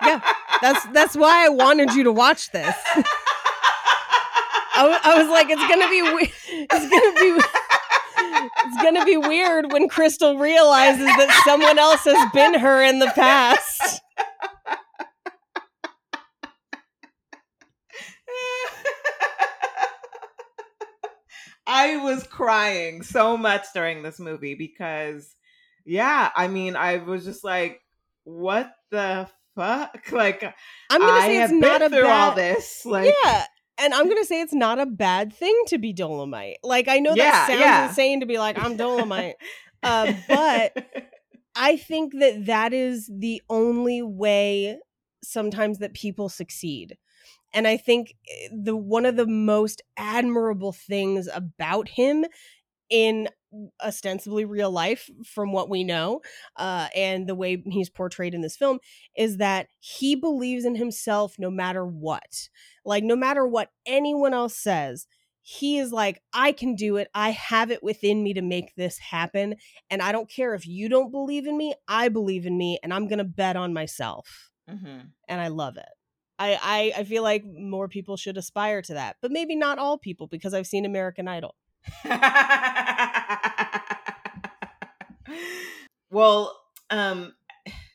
[0.02, 0.22] yeah,
[0.62, 2.76] that's that's why I wanted you to watch this.
[4.76, 6.34] I, w- I was like, it's gonna be we-
[6.72, 7.44] it's gonna be
[8.66, 13.08] it's gonna be weird when Crystal realizes that someone else has been her in the
[13.14, 14.02] past.
[21.68, 25.36] I was crying so much during this movie because,
[25.90, 27.82] yeah, I mean, I was just like,
[28.24, 29.98] what the fuck?
[30.12, 30.44] Like,
[30.90, 32.86] I'm gonna I say it's not a through all this.
[32.86, 33.46] Like, yeah.
[33.80, 36.58] And I'm gonna say it's not a bad thing to be Dolomite.
[36.64, 37.90] Like I know Yeah, that sounds yeah.
[37.90, 39.36] insane to be like I'm Dolomite,
[39.84, 40.86] uh, but
[41.56, 44.80] I think that that is the only way
[45.24, 46.98] sometimes that people succeed.
[47.52, 52.26] And I think eh, the one of the most admirable things about him
[52.90, 53.28] in
[53.84, 56.22] ostensibly real life from what we know
[56.58, 58.80] uh, and the way he's portrayed in this film
[59.18, 62.50] is that he believes in himself no matter what.
[62.86, 65.08] Like no matter what anyone else says
[65.42, 67.08] he is like i can do it.
[67.16, 69.56] I have it within me to make this happen
[69.90, 72.94] and i don't care if you don't believe in me i believe in me and
[72.94, 74.52] i'm gonna bet on myself.
[74.70, 75.12] Mhm.
[75.28, 75.90] and i love it.
[76.38, 79.98] I, I i feel like more people should aspire to that but maybe not all
[79.98, 81.56] people because i've seen american idol
[86.12, 86.58] well,
[86.90, 87.34] um,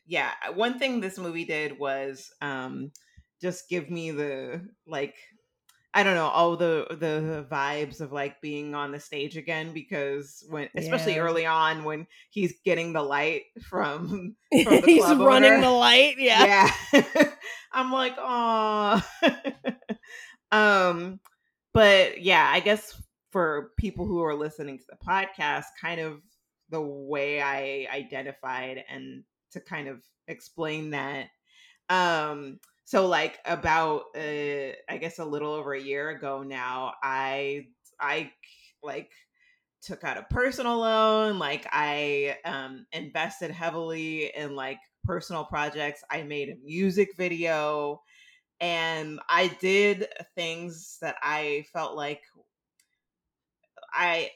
[0.07, 2.93] yeah, one thing this movie did was um,
[3.41, 5.15] just give me the like,
[5.97, 10.45] I don't know, all the the vibes of like being on the stage again because
[10.49, 11.21] when, especially Yeah.
[11.21, 15.61] early on when he's getting the light from from the he's club running owner.
[15.63, 17.31] the light yeah, yeah.
[17.73, 19.03] I'm like, oh.
[20.53, 21.21] um,
[21.73, 23.01] but yeah, I guess
[23.33, 26.21] for people who are listening to the podcast, kind of
[26.71, 31.29] the way I identified and to kind of explain that.
[31.89, 37.69] Um, so like about uh I guess a little over a year ago now, I
[38.01, 38.33] I
[38.83, 39.11] like
[39.83, 46.23] took out a personal loan like i um invested heavily in like personal projects i
[46.23, 48.01] made a music video
[48.61, 52.23] and i did things that i felt like
[53.93, 54.31] i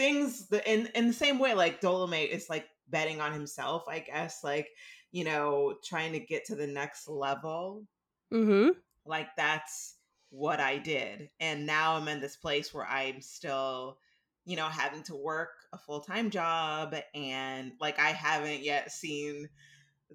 [0.00, 3.98] things that in in the same way like dolomite is like betting on himself i
[3.98, 4.68] guess like
[5.12, 7.84] you know trying to get to the next level
[8.32, 8.70] mm-hmm.
[9.04, 9.96] like that's
[10.30, 11.28] what I did.
[11.40, 13.98] And now I'm in this place where I'm still,
[14.44, 19.48] you know, having to work a full time job and like I haven't yet seen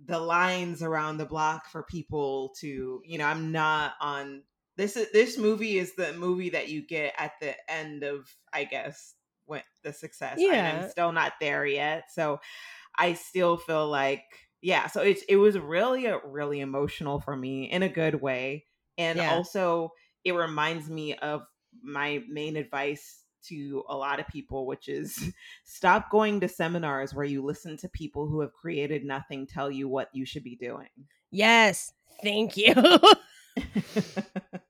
[0.06, 4.44] the lines around the block for people to, you know, I'm not on
[4.78, 8.66] this is this movie is the movie that you get at the end of I
[8.66, 9.15] guess
[9.46, 10.46] when the success.
[10.52, 10.68] And Yeah.
[10.68, 12.12] I'm still not there yet.
[12.12, 12.40] So
[12.96, 14.24] I still feel like
[14.62, 18.66] yeah, so it's it was really a really emotional for me in a good way.
[18.98, 19.28] And Yeah.
[19.28, 19.92] also
[20.24, 21.46] it reminds me of
[21.84, 25.34] my main advice to a lot of people, which is
[25.66, 29.88] stop going to seminars where you listen to people who have created nothing tell you
[29.88, 30.90] what you should be doing.
[31.32, 32.74] yes thank you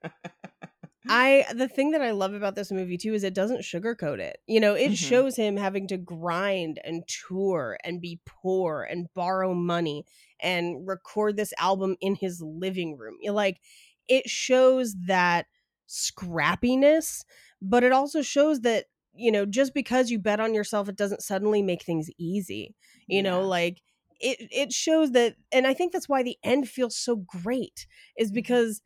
[1.08, 4.38] I the thing that I love about this movie too is it doesn't sugarcoat it.
[4.48, 4.96] You know, it Mhm.
[4.96, 10.06] shows him having to grind and tour and be poor and borrow money
[10.40, 13.18] and record this album in his living room.
[13.24, 13.62] Like
[14.08, 15.46] it shows that
[15.88, 17.24] scrappiness,
[17.62, 21.22] but it also shows that, you know, just because you bet on yourself it doesn't
[21.22, 22.76] suddenly make things easy.
[23.08, 23.82] You know, like
[24.20, 27.86] it it shows that and I think that's why the end feels so great
[28.18, 28.32] is Mhm.
[28.32, 28.82] because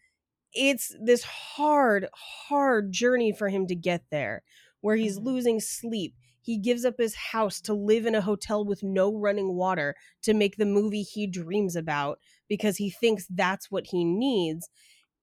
[0.53, 4.43] it's this hard, hard journey for him to get there
[4.81, 5.19] where he's Mhm.
[5.19, 6.15] losing sleep.
[6.41, 10.33] He gives up his house to live in a hotel with no running water to
[10.33, 14.69] make the movie he dreams about because he thinks that's what he needs.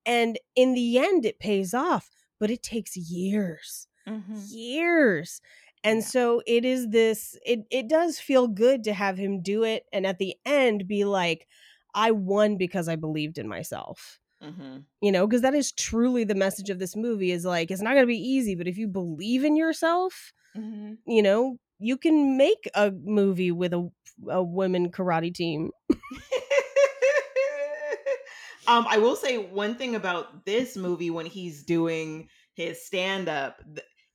[0.06, 4.50] And in the end, it pays off, but it takes years, Mhm.
[4.50, 5.40] years.
[5.84, 6.04] And Yeah.
[6.04, 9.86] so it is this, it, it does feel good to have him do it.
[9.92, 11.48] And at the end, be like,
[11.94, 14.84] I won because I believed in myself Mhm.
[15.00, 17.92] you know because that is truly the message of this movie is like it's not
[17.94, 20.98] going to be easy but if you believe in yourself Mhm.
[21.06, 23.88] you know you can make a movie with a,
[24.28, 25.70] a women karate team
[28.68, 33.62] um, I will say one thing about this movie when he's doing his stand up,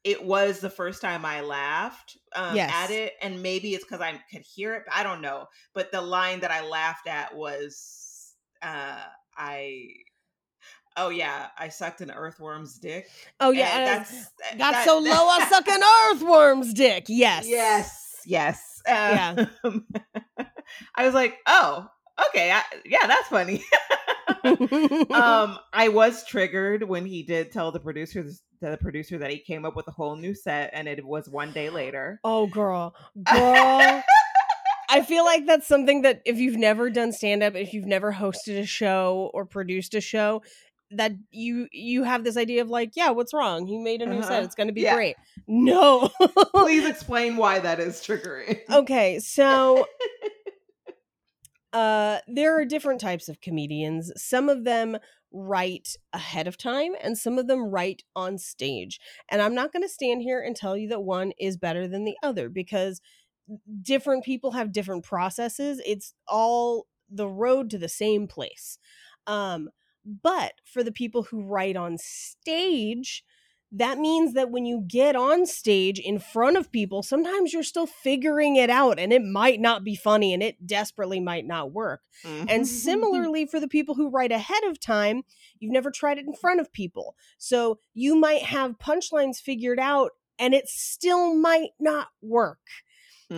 [0.03, 2.71] it was the first time I laughed um, Yes.
[2.73, 4.83] at it, and maybe it's because I could hear it.
[4.91, 9.03] I don't know, but the line that I laughed at was, uh,
[9.37, 9.87] "I."
[10.97, 13.07] Oh yeah, I sucked an earthworm's dick.
[13.39, 15.81] Oh And yeah, that's got that- so low I suck an
[16.11, 17.05] earthworm's dick.
[17.07, 17.45] Yes.
[17.47, 18.81] Yes, yes.
[18.87, 19.45] Yeah.
[19.63, 19.85] Um,
[20.95, 21.87] I was like, oh,
[22.29, 23.63] okay, I, yeah, that's funny.
[25.11, 28.25] um, I was triggered when he did tell the producer
[28.59, 31.51] the producer that he came up with a whole new set, and it was one
[31.51, 32.19] day later.
[32.23, 32.95] oh girl.
[33.23, 34.03] Girl.
[34.93, 38.11] I feel like that's something that if you've never done stand up, if you've never
[38.11, 40.41] hosted a show or produced a show,
[40.95, 43.65] that you you have this idea of like, yeah, what's wrong?
[43.65, 44.31] He made a new set.
[44.33, 44.43] Uh-huh.
[44.43, 44.95] It's going to be Yeah.
[44.95, 45.15] great.
[45.47, 46.09] No.
[46.53, 48.59] Please explain why that is triggering.
[48.69, 49.85] okay, so
[51.73, 54.11] uh there are different types of comedians.
[54.17, 54.97] Some of them
[55.33, 58.99] write ahead of time and some of them write on stage.
[59.29, 62.03] And I'm not going to stand here and tell you that one is better than
[62.03, 62.99] the other because
[63.81, 65.81] different people have different processes.
[65.85, 68.77] It's all the road to the same place.
[69.25, 69.69] Um
[70.05, 73.23] but for the people who write on stage,
[73.71, 77.87] that means that when you get on stage in front of people, sometimes you're still
[77.87, 82.01] figuring it out and it might not be funny and it desperately might not work.
[82.47, 85.23] And similarly, for the people who write ahead of time,
[85.59, 87.15] you've never tried it in front of people.
[87.37, 92.59] So you might have punchlines figured out and it still might not work.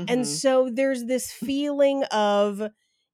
[0.08, 0.26] And Mhm.
[0.26, 2.70] so there's this feeling of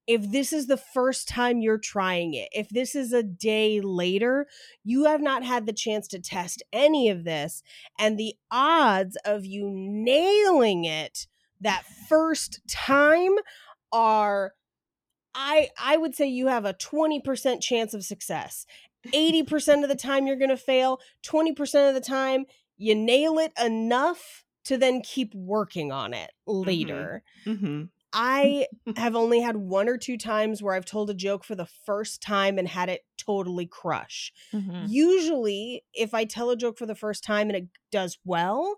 [0.09, 4.47] if this is the first time you're trying it, if this is a day later,
[4.83, 7.61] you have not had the chance to test any of this.
[7.99, 11.27] And the odds of you nailing it
[11.61, 13.35] that first time
[13.91, 14.53] are
[15.35, 18.65] I I would say you have a 20% chance of success.
[19.13, 22.45] 80% of the time you're going to fail, 20% of the time
[22.77, 27.23] you nail it enough to then keep working on it later.
[27.45, 27.89] Mhm.
[28.13, 31.65] I have only had one or two times where I've told a joke for the
[31.65, 34.33] first time and had it totally crush.
[34.53, 34.87] Mhm.
[34.89, 38.75] Usually, if I tell a joke for the first time and it does well,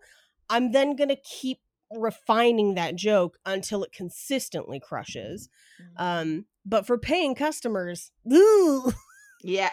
[0.50, 1.60] I'm then going to keep
[1.92, 5.50] refining that joke until it consistently crushes.
[5.98, 8.92] Um, but for paying customers, ooh,
[9.44, 9.70] Yeah.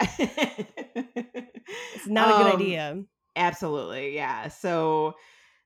[1.95, 3.03] it's not a good Um, idea.
[3.35, 4.15] Absolutely.
[4.15, 4.47] Yeah.
[4.47, 5.13] So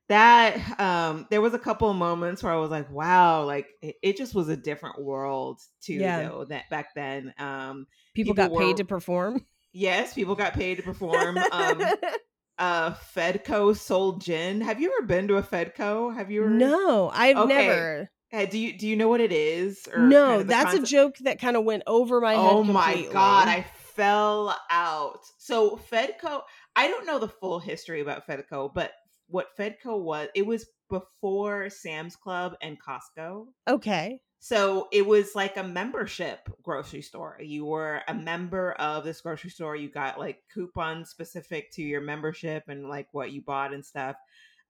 [0.10, 3.96] that um there was a couple of moments where I was like, wow, like it,
[4.02, 6.28] it just was a different world too Yeah.
[6.30, 7.34] though that back then.
[7.38, 9.46] Um People, people got were- paid to perform.
[9.72, 11.38] yes, people got paid to perform.
[11.52, 11.82] um
[12.58, 14.62] uh Fedco sold gin.
[14.62, 16.16] Have you ever been to a Fedco?
[16.16, 17.68] Have you ever no, I've Okay.
[17.68, 18.10] never.
[18.32, 19.88] Uh, do you do you know what it is?
[19.94, 22.42] Or No, kind of that's a joke that kind of went over my head.
[22.42, 23.14] Oh my completely.
[23.14, 25.20] god, I fell out.
[25.38, 26.42] So Fedco,
[26.76, 28.92] I don't know the full history about Fedco, but
[29.34, 33.48] what Fedco was, it was before Sam's Club and Costco.
[33.68, 34.22] okay.
[34.40, 37.40] So it was like a membership grocery store.
[37.42, 39.76] You were a member of this grocery store.
[39.76, 44.18] You got like coupons specific to your membership and like what you bought and stuff.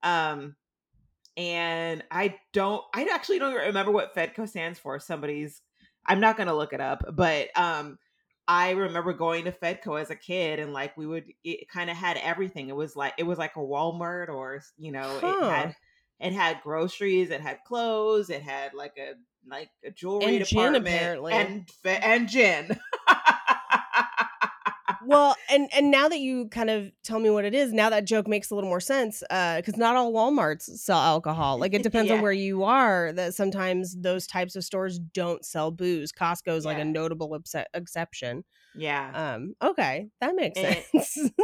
[0.03, 0.55] Um
[1.36, 4.99] and I don't I actually don't remember what Fedco stands for.
[4.99, 5.61] Somebody's
[6.05, 7.97] I'm not going to look it up, but um
[8.48, 11.96] I remember going to Fedco as a kid and like we would it kind of
[11.96, 12.70] had everything.
[12.70, 15.76] It was like it was like a Walmart or you know, it had
[16.20, 19.14] it had groceries, it had clothes, it had like a
[19.50, 21.34] like a jewelry And gin, department apparently.
[21.34, 22.80] and and gin.
[25.06, 28.06] well and and now that you kind of tell me what it is now that
[28.06, 31.84] joke makes a little more sense uh because not all walmarts sell alcohol like it
[31.89, 32.18] depends Yeah.
[32.18, 36.66] on where you are that sometimes those types of stores don't sell booze Costco costco's
[36.66, 38.43] like a notable obse- exception
[38.76, 39.34] yeah.
[39.34, 41.30] um okay that makes And- sense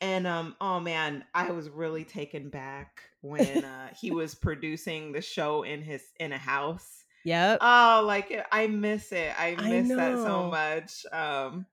[0.00, 5.22] And um oh man, I was really taken back when uh he was producing the
[5.22, 7.04] show in his in a house.
[7.24, 9.32] yep Oh, like I miss it.
[9.38, 11.06] I I miss that so much.
[11.10, 11.64] Um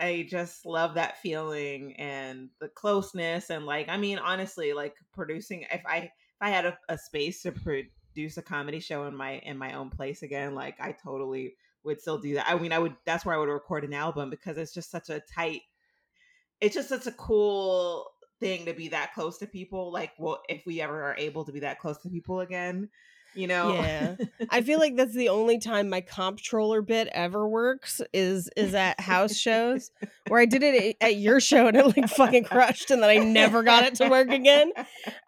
[0.00, 5.64] I just love that feeling and the closeness and like I mean honestly like producing
[5.70, 9.38] if I if I had a, a space to produce a comedy show in my
[9.38, 12.46] in my own place again like I totally would still do that.
[12.48, 15.10] I mean I would that's where I would record an album because it's just such
[15.10, 15.62] a tight
[16.60, 18.06] it's just such a cool
[18.40, 21.52] thing to be that close to people like well if we ever are able to
[21.52, 22.88] be that close to people again
[23.34, 24.16] you know Yeah.
[24.50, 28.98] I feel like that's the only time my comptroller bit ever works is is at
[29.00, 29.90] house shows
[30.28, 33.16] where I did it at your show and it like fucking crushed and then I
[33.18, 34.72] never got it to work again.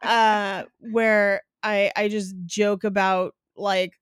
[0.02, 3.92] Uh where I I just joke about like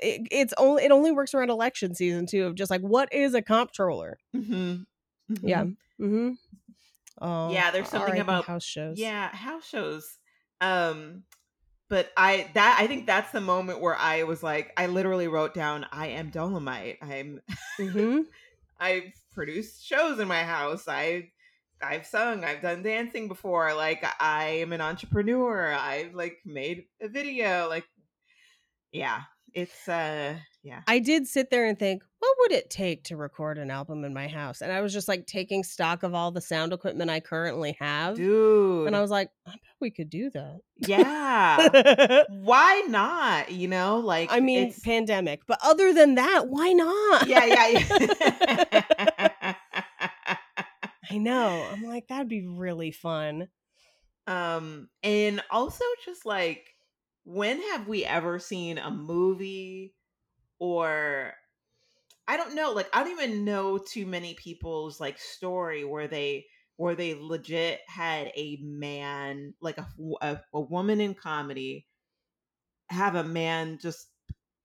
[0.00, 3.34] it, it's only it only works around election season too of just like what is
[3.34, 4.18] a comptroller?
[4.34, 4.86] Mhm.
[5.30, 5.38] Mhm.
[5.42, 5.64] Yeah.
[6.00, 6.30] Mm-hmm.
[7.20, 8.98] Oh, Yeah, there's something about- house shows.
[8.98, 10.18] Yeah, house shows.
[10.60, 11.24] Um
[11.88, 15.54] but I that I think that's the moment where I was like I literally wrote
[15.54, 16.98] down I am Dolomite.
[17.02, 17.40] I'm
[17.78, 18.20] hmm
[18.80, 20.86] I've produced shows in my house.
[20.88, 21.30] I
[21.82, 23.74] I've sung, I've done dancing before.
[23.74, 25.72] Like I am an entrepreneur.
[25.72, 27.68] I've like made a video.
[27.68, 27.84] Like
[28.92, 29.22] yeah,
[29.52, 30.80] it's uh yeah.
[30.88, 34.12] I did sit there and think, what would it take to record an album in
[34.12, 34.60] my house?
[34.60, 38.16] And I was just like taking stock of all the sound equipment I currently have.
[38.16, 38.88] Dude.
[38.88, 40.58] And I was like, I bet we could do that.
[40.78, 42.24] yeah.
[42.30, 43.52] Why not?
[43.52, 45.42] You know, like I mean, it's, pandemic.
[45.46, 47.28] But other than that, why not?
[47.28, 47.68] yeah, yeah,
[48.72, 49.54] yeah.
[51.10, 51.64] I know.
[51.72, 53.46] I'm like, that'd be really fun.
[54.26, 56.66] um, and also just like,
[57.22, 59.94] when have we ever seen a movie
[60.58, 61.32] or
[62.28, 66.46] I don't know, like I don't even know too many people's like story where they
[66.76, 69.86] where they legit had a man like a
[70.20, 71.86] a, a woman in comedy
[72.90, 74.08] have a man just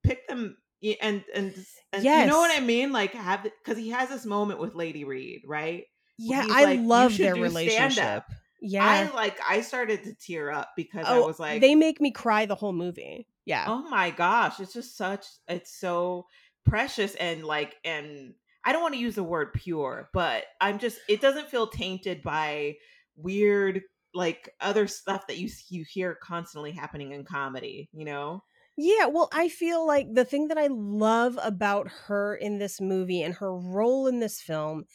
[0.03, 0.57] pick them
[1.01, 1.53] and and,
[1.93, 5.03] and you know what I mean like have because he has this moment with Lady
[5.03, 5.85] Reed right
[6.17, 7.91] Yeah, I like, love their relationship.
[7.93, 8.31] stand-up."
[8.61, 8.85] Yeah.
[8.85, 12.11] I like I started to tear up because I oh, was like they make me
[12.11, 13.27] cry the whole movie.
[13.45, 13.65] Yeah.
[13.67, 16.25] oh my gosh it's just such it's so
[16.65, 18.33] precious and like and
[18.63, 22.21] i don't want to use the word pure but i'm just it doesn't feel tainted
[22.21, 22.75] by
[23.15, 23.81] weird
[24.13, 28.43] like other stuff that you you hear constantly happening in comedy you know
[28.77, 33.21] Yeah, well, I feel like the thing that I love about her in this movie
[33.21, 34.85] and her role in this film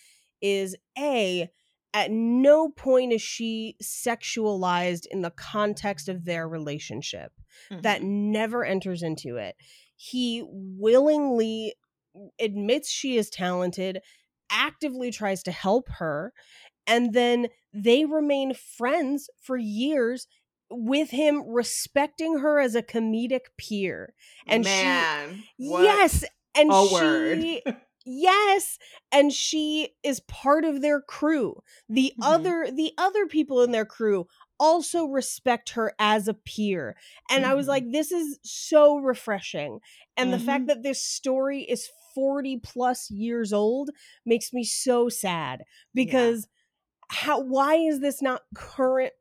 [0.41, 1.51] is A,
[1.97, 7.33] at no point is she sexualized in the context of their relationship.
[7.71, 8.05] That Mhm.
[8.33, 9.57] never enters into it.
[9.97, 11.75] He willingly
[12.39, 14.03] admits she is talented,
[14.51, 16.33] actively tries to help her,
[16.87, 20.29] and then they remain friends for years
[20.71, 24.15] with him respecting her as a comedic peer.
[24.47, 26.25] and she- man what Yes,
[26.55, 26.71] and
[27.41, 27.63] she.
[28.09, 28.79] Yes,
[29.11, 31.61] and she is part of their crew.
[31.89, 32.17] The Mhm.
[32.23, 34.29] other the other people in their crew
[34.61, 36.97] also respect her as a peer.
[37.29, 37.67] And I was Mhm.
[37.67, 39.81] like this is so refreshing.
[40.17, 40.39] And the Mhm.
[40.39, 43.91] fact that this story is 40 plus years old
[44.25, 46.47] makes me so sad because
[47.11, 49.13] how why is this not current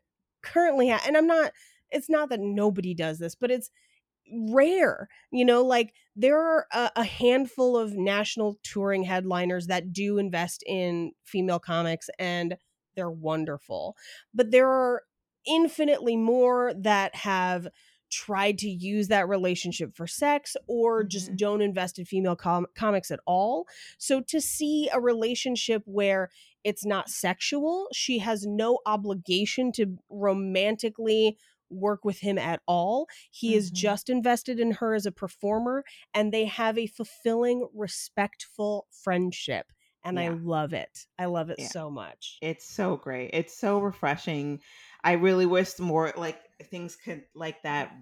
[0.41, 1.51] currently ha- and I'm not
[1.91, 3.69] it's not that nobody does this, but it's
[4.31, 5.07] rare.
[5.31, 10.63] You know, like there are a, a handful of national touring headliners that do invest
[10.65, 12.57] in female comics and
[12.95, 13.95] they're wonderful.
[14.33, 15.03] But there are
[15.45, 17.67] infinitely more that have
[18.11, 21.37] tried to use that relationship for sex or just Mhm.
[21.37, 23.67] don't invest in female com- comics at all.
[23.97, 26.29] So to see a relationship where
[26.63, 31.37] it's not sexual, she has no obligation to romantically
[31.69, 33.07] work with him at all.
[33.31, 33.71] He is Mhm.
[33.71, 39.71] just invested in her as a performer and they have a fulfilling, respectful friendship.
[40.03, 41.07] And I love it.
[41.17, 41.61] I love it Yeah.
[41.61, 42.41] so much.
[42.41, 43.31] It's so great.
[43.33, 44.61] It's so refreshing.
[45.03, 47.95] I really wish more like things could like that.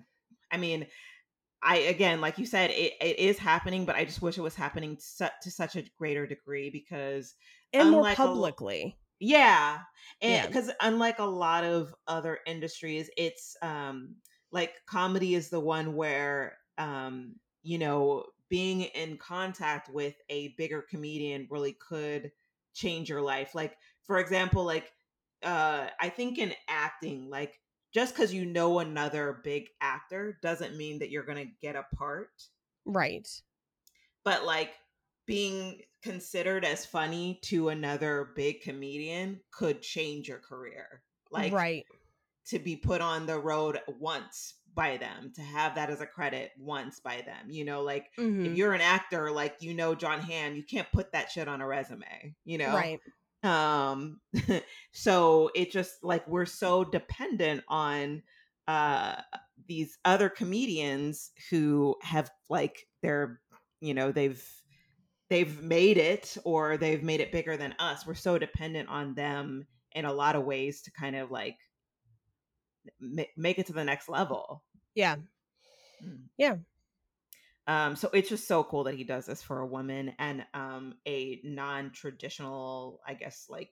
[0.52, 0.88] I mean,
[1.64, 4.56] I again, like you said, it, it is happening, but I just wish it was
[4.56, 7.36] happening to, to such a greater degree because
[7.74, 8.98] And more publicly.
[9.24, 9.82] Yeah,
[10.26, 10.48] Yeah.
[10.48, 14.18] and because unlike a lot of other industries, it's um
[14.52, 20.82] like comedy is the one where um you know being in contact with a bigger
[20.82, 22.32] comedian really could
[22.74, 23.56] change your life.
[23.56, 24.92] Like for example, like
[25.44, 27.60] uh I think in acting, like
[27.94, 32.30] just because you know another big actor doesn't mean that you're gonna get a part
[32.86, 33.44] Right.
[34.24, 34.74] but like
[35.26, 41.02] being considered as funny to another big comedian could change your career
[41.32, 41.86] like right.
[42.46, 46.52] to be put on the road once by them to have that as a credit
[46.58, 48.46] once by them you know like Mhm.
[48.46, 51.62] if you're an actor like you know john hamm you can't put that shit on
[51.62, 53.00] a resume you know Right.
[53.44, 54.20] um
[54.92, 58.24] so it just like we're so dependent on
[58.68, 59.16] uh
[59.68, 63.40] these other comedians who have like they're
[63.80, 64.44] you know they've
[65.34, 69.66] they've made it or they've made it bigger than us we're so dependent on them
[69.94, 71.58] in a lot of ways to kind of like
[73.00, 74.64] ma- make it to the next level
[74.94, 75.16] Yeah.
[76.06, 76.26] Mm.
[76.38, 76.58] Yeah.
[77.66, 80.94] um so it's just so cool that he does this for a woman and um
[81.08, 83.72] a non-traditional i guess like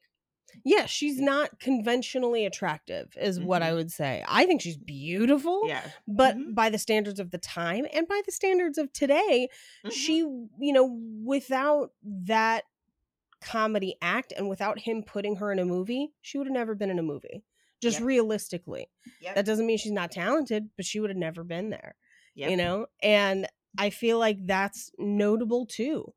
[0.65, 3.75] Yeah, she's not conventionally attractive, is what I Mhm.
[3.75, 4.23] would say.
[4.27, 6.53] I think she's beautiful, yeah but Mhm.
[6.55, 9.49] by the standards of the time and by the standards of today,
[9.85, 9.91] Mhm.
[9.91, 10.85] she, you know,
[11.23, 12.65] without that
[13.41, 16.91] comedy act and without him putting her in a movie she would have never been
[16.91, 17.43] in a movie
[17.81, 18.05] just Yep.
[18.05, 18.87] realistically
[19.19, 19.33] Yep.
[19.35, 21.95] that doesn't mean she's not talented but she would have never been there
[22.35, 22.51] Yep.
[22.51, 23.47] you know and
[23.79, 26.13] i feel like that's notable too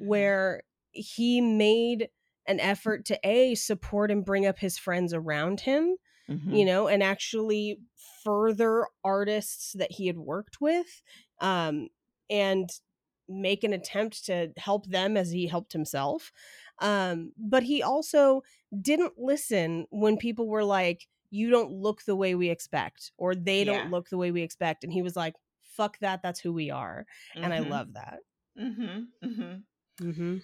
[0.00, 0.06] Mhm.
[0.08, 2.08] where he made
[2.46, 5.96] an effort to a support and bring up his friends around him
[6.28, 6.54] Mhm.
[6.56, 7.78] you know and actually
[8.22, 11.02] further artists that he had worked with
[11.40, 11.88] um
[12.30, 12.70] and
[13.28, 16.32] make an attempt to help them as he helped himself
[16.80, 18.42] um but he also
[18.80, 23.64] didn't listen when people were like you don't look the way we expect or they
[23.64, 23.72] Yeah.
[23.72, 26.70] don't look the way we expect and he was like fuck that that's who we
[26.70, 27.68] are and i Mhm.
[27.70, 28.20] love that
[28.58, 29.08] Mhm.
[29.22, 29.64] Mhm.
[30.00, 30.36] mm-hmm.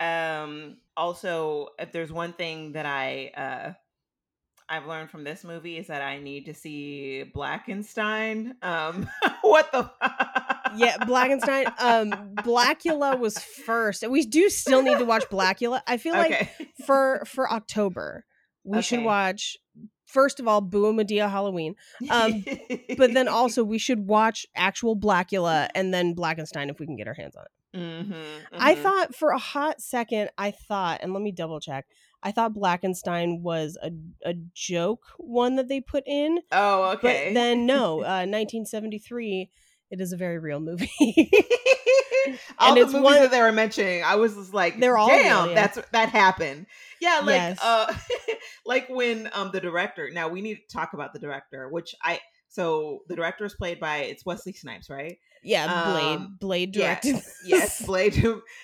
[0.00, 3.72] Um also if there's one thing that I uh
[4.68, 8.54] I've learned from this movie is that I need to see Blackenstein.
[8.62, 9.08] Um
[9.42, 9.90] what the
[10.76, 15.80] yeah blackenstein um blacula was first and we do still need to watch blacula.
[15.86, 16.50] I feel like
[16.86, 18.24] for for october
[18.64, 19.56] we should watch
[20.06, 21.74] first of all boo madea halloween
[22.10, 22.44] um,
[22.96, 27.06] but then also we should watch actual blacula and then blackenstein if we can get
[27.06, 28.14] our hands on it Mhm,
[28.58, 28.82] i mhm.
[28.82, 31.86] thought for a hot second i thought and let me double check
[32.22, 33.90] i thought blackenstein was a,
[34.24, 37.28] a joke one that they put in Oh, okay.
[37.28, 39.50] but then no uh 1973
[39.90, 40.90] it is a very real movie
[42.58, 44.98] all And the it's movies one- that they were mentioning, I was just like, They're
[44.98, 45.54] all real, damn, yeah.
[45.54, 46.66] that's that happened.
[47.00, 47.58] Yeah, like Yes.
[47.62, 47.94] uh
[48.66, 52.18] like when um the director now we need to talk about the director, which I
[52.56, 55.18] so the director is played by it's Wesley Snipes, right?
[55.44, 58.14] yeah blade Um, blade directed Yes, yes, Blade.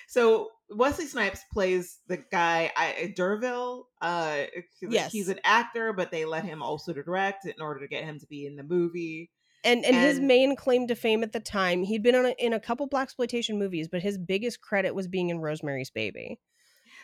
[0.07, 3.87] So Wesley Snipes plays the guy I D'Urville.
[4.01, 4.45] Uh
[4.81, 5.11] Yes.
[5.11, 8.25] he's an actor, but they let him also direct in order to get him to
[8.27, 9.29] be in the movie.
[9.63, 12.51] and and his main claim to fame at the time he'd been on a, in
[12.53, 16.39] a couple blaxploitation movies but his biggest credit was being in rosemary's baby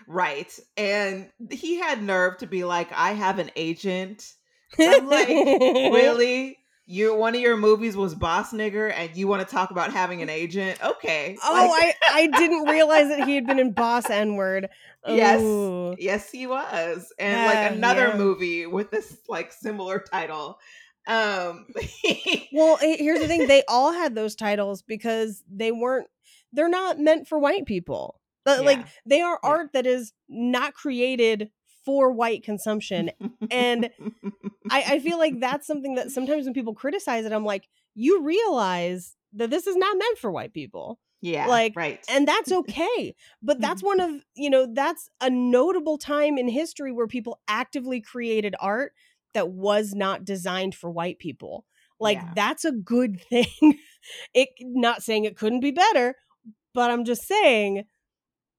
[0.08, 0.58] Right.
[0.78, 4.34] And he had nerve to be like, I have an agent.
[4.80, 5.28] I'm like,
[6.00, 6.58] really?
[6.92, 10.24] You one of your movies was Boss Nigger and you want to talk about having
[10.24, 10.84] an agent?
[10.84, 11.38] Okay.
[11.44, 14.70] oh Like, i i didn't realize that he had been in boss n-word
[15.08, 15.40] Yes.
[15.40, 15.96] Ooh.
[16.00, 17.14] yes, he was.
[17.20, 18.16] And Uh, like another yeah.
[18.18, 20.58] movie with this like similar title.
[21.06, 21.68] Um
[22.52, 26.08] well eh, here's the thing they all had those titles because they weren't
[26.54, 29.50] they're not meant for white people But, like they are Yeah.
[29.50, 31.52] art that is not created
[31.86, 33.12] for white consumption
[33.52, 33.90] and
[34.70, 38.22] I, I feel like that's something that sometimes when people criticize it, I'm like, you
[38.22, 41.00] realize that this is not meant for white people.
[41.22, 42.00] yeah, like, right.
[42.10, 43.16] And that's okay.
[43.42, 43.88] But that's mm-hmm.
[43.88, 48.94] one of, you know, that's a notable time in history where people actively created art
[49.34, 51.66] that was not designed for white people.
[52.00, 52.32] Like, Yeah.
[52.36, 53.80] that's a good thing.
[54.34, 56.16] it not saying it couldn't be better,
[56.74, 57.84] but I'm just saying,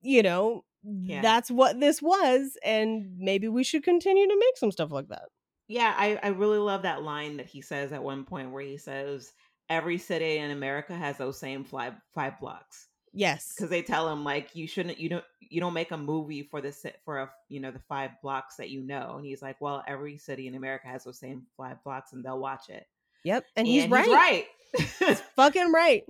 [0.03, 1.23] you know, Yeah.
[1.23, 2.57] that's what this was.
[2.65, 5.25] And maybe we should continue to make some stuff like that.
[5.69, 8.77] Yeah, I, I really love that line that he says at one point where he
[8.77, 9.33] says,
[9.69, 12.89] Every city in America has those same five five blocks.
[13.13, 13.53] Yes.
[13.57, 16.61] Because they tell him like you shouldn't you don't you don't make a movie for
[16.61, 16.73] the
[17.05, 19.15] for a you know the five blocks that you know.
[19.17, 22.41] And he's like, Well, every city in America has those same five blocks and they'll
[22.41, 22.85] watch it.
[23.25, 23.45] Yep.
[23.55, 24.45] And he's And right.
[24.75, 25.19] right.
[25.37, 26.05] Fucking right.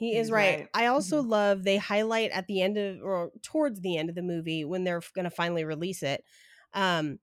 [0.00, 0.58] He is right.
[0.58, 0.68] right.
[0.72, 1.22] I also Mhm.
[1.22, 4.84] love they highlight at the end of or towards the end of the movie when
[4.84, 6.24] they're going to finally release it.
[6.72, 7.20] Um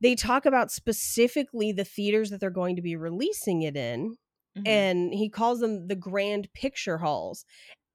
[0.00, 4.16] they talk about specifically the theaters that they're going to be releasing it in
[4.54, 4.84] Mhm.
[4.84, 7.44] and he calls them the grand picture halls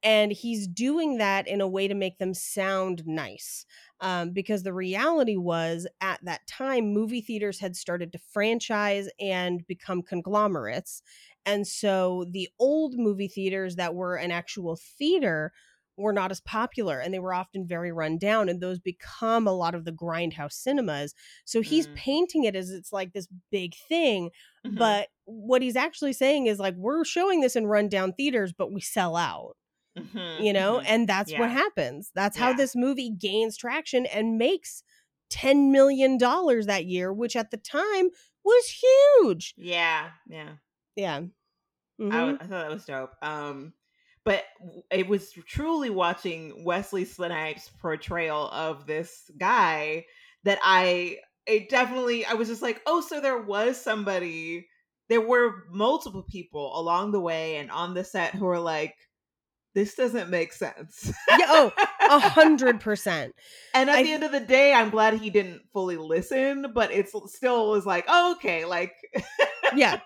[0.05, 3.65] and he's doing that in a way to make them sound nice
[4.01, 9.67] um, because the reality was at that time movie theaters had started to franchise and
[9.67, 11.01] become conglomerates
[11.45, 15.51] and so the old movie theaters that were an actual theater
[15.97, 19.53] were not as popular and they were often very run down and those become a
[19.53, 21.95] lot of the grindhouse cinemas so he's Mm.
[21.95, 24.29] painting it as it's like this big thing
[24.63, 24.75] Mhm.
[24.77, 28.81] but what he's actually saying is like we're showing this in rundown theaters but we
[28.81, 29.55] sell out
[29.95, 30.87] Mhm, you know mhm.
[30.87, 32.53] and that's what happens that's how Yeah.
[32.53, 34.83] this movie gains traction and makes
[35.29, 38.09] 10 million dollars that year which at the time
[38.43, 40.57] was huge Yeah, yeah.
[40.95, 41.21] yeah
[42.11, 42.21] I, Mhm.
[42.21, 43.13] w- I thought that was dope.
[43.23, 43.73] Um,
[44.25, 44.45] but
[44.91, 50.05] it was truly watching Wesley Snipes' portrayal of this guy
[50.43, 54.67] that I it definitely I was just like, oh, so there was somebody,
[55.09, 58.95] there were multiple people along the way and on the set who were like,
[59.75, 61.11] this doesn't make sense.
[61.29, 61.71] Yeah, oh,
[62.09, 63.35] a hundred percent
[63.75, 66.91] And at I- the end of the day, I'm glad he didn't fully listen, but
[66.91, 68.93] it's still was like, oh, okay, like,
[69.75, 69.99] yeah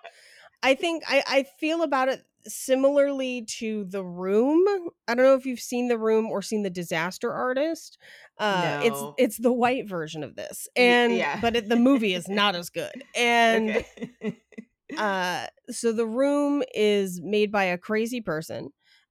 [0.61, 4.63] i think i i feel about it similarly to The Room.
[5.07, 7.97] I don't know if you've seen The Room or seen The Disaster Artist.
[8.38, 8.86] Uh, No.
[9.17, 11.39] It's it's the white version of this, and yeah.
[11.41, 13.03] but it, the movie is not as good.
[13.15, 13.84] And
[14.24, 14.38] Okay.
[14.97, 18.70] uh, so The Room is made by a crazy person.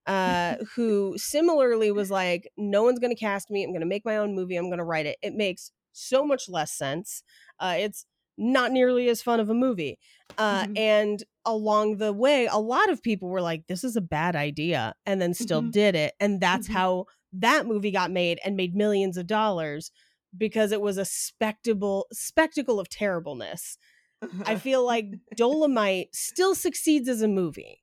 [0.09, 3.62] Uh, who similarly was like, no one's gonna cast me.
[3.62, 4.56] I'm gonna make my own movie.
[4.56, 5.18] I'm gonna write it.
[5.22, 7.22] It makes so much less sense.
[7.61, 8.06] Uh, it's
[8.36, 9.98] not nearly as fun of a movie.
[10.38, 10.78] Uh, Mhm.
[10.78, 14.94] and along the way, a lot of people were like, this is a bad idea,
[15.06, 15.72] and then still Mhm.
[15.72, 16.14] did it.
[16.20, 16.72] And that's Mhm.
[16.72, 19.90] how that movie got made and made millions of dollars
[20.36, 23.76] because it was a spectacle spectacle of terribleness.
[24.22, 24.22] I
[24.56, 25.06] feel like
[25.36, 27.82] Dolomite still succeeds as a movie.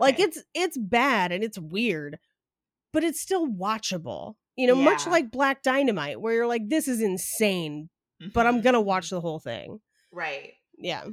[0.00, 2.18] Like it's it's bad and it's weird,
[2.92, 4.34] but it's still watchable.
[4.56, 7.88] You know, much like Black Dynamite, where you're like, this is insane,
[8.34, 9.80] but I'm Mhm, gonna watch the whole thing.
[10.10, 10.54] Right.
[10.78, 11.04] Yeah.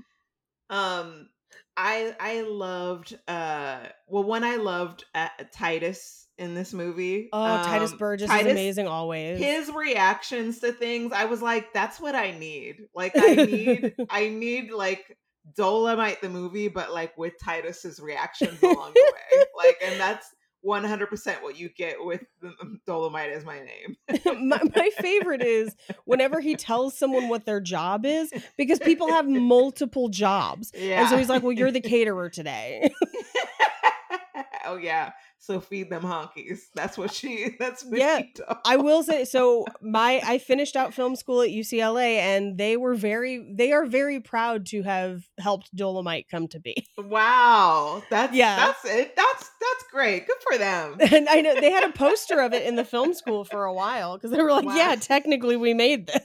[0.70, 1.30] Um,
[1.76, 7.30] I I loved uh well one I loved uh, Tituss in this movie.
[7.34, 9.40] Oh, Tituss Um, Burgess Tituss- is amazing always.
[9.40, 12.88] His reactions to things, I was like, that's what I need.
[12.96, 15.18] Like I need I need like
[15.56, 19.44] Dolomite the movie, but like with Tituss's reactions along the way.
[19.58, 20.34] Like, and that's
[20.66, 23.98] 100% what you get with um, Dolomite is my name.
[24.48, 25.76] my, my favorite is
[26.06, 30.72] whenever he tells someone what their job is because people have multiple jobs.
[30.74, 31.02] Yeah.
[31.02, 32.94] And so he's like, Well, you're the caterer today.
[34.66, 35.12] Oh yeah.
[35.40, 36.60] So feed them honkies.
[36.74, 37.56] That's what she.
[37.60, 38.22] That's what Yeah.
[38.64, 42.96] I will say so my I finished out film school at UCLA and they were
[42.96, 46.88] very they are very proud to have helped Dolomite come to be.
[46.98, 48.02] Wow.
[48.10, 48.56] That's Yeah.
[48.56, 49.16] That's it.
[49.16, 50.26] That's that's great.
[50.28, 50.98] Good for them.
[51.12, 53.74] And I know they had a poster of it in the film school for a
[53.74, 54.76] while because they were like, Wow.
[54.76, 56.24] Yeah, technically we made this.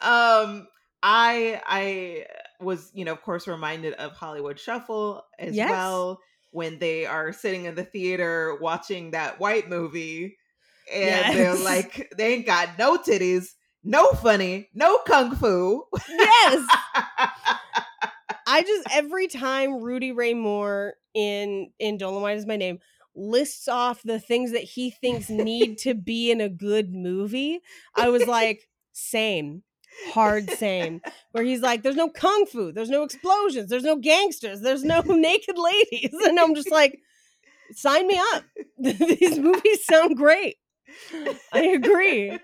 [0.00, 0.66] um
[1.02, 2.24] i i
[2.60, 5.70] was you know of course reminded of hollywood shuffle as Yes.
[5.70, 10.36] well when they are sitting in the theater watching that white movie
[10.92, 13.50] and they're like they ain't got no titties
[13.84, 16.66] no funny no kung fu yes.
[18.50, 22.78] I just every time Rudy Ray Moore in in Dolomite is my name
[23.14, 27.60] lists off the things that he thinks need to be in a good movie,
[27.94, 29.64] I was like, same.
[30.06, 31.00] Hard same.
[31.32, 35.00] Where he's like, there's no kung fu, there's no explosions, there's no gangsters, there's no
[35.06, 36.14] naked ladies.
[36.24, 37.00] And I'm just like,
[37.72, 38.44] sign me up.
[38.78, 40.56] These movies sound great.
[41.52, 42.38] I agree.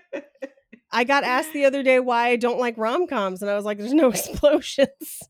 [0.91, 3.65] I got asked the other day why I don't like rom coms, and I was
[3.65, 5.23] like, there's no explosions.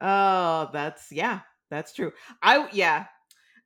[0.00, 1.40] oh, that's yeah,
[1.70, 2.12] that's true.
[2.42, 3.06] I yeah.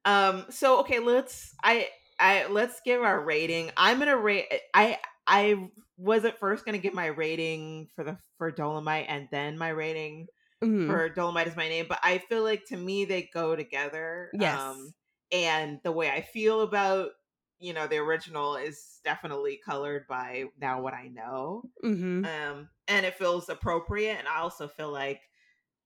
[0.04, 1.88] Um so okay, let's I
[2.20, 3.70] I let's give our rating.
[3.76, 8.04] I'm going to rate I I was at first going to give my rating for
[8.04, 10.28] the for Dolomite and then my rating
[10.62, 10.86] Mhm.
[10.86, 14.32] for Dolomite is my name, but I feel like to me they go together.
[14.32, 14.64] Yes.
[14.64, 14.94] Um
[15.32, 17.12] and the way I feel about
[17.58, 22.30] you know the original is definitely colored by now what I know Mhm.
[22.30, 25.22] um and it feels appropriate and i also feel like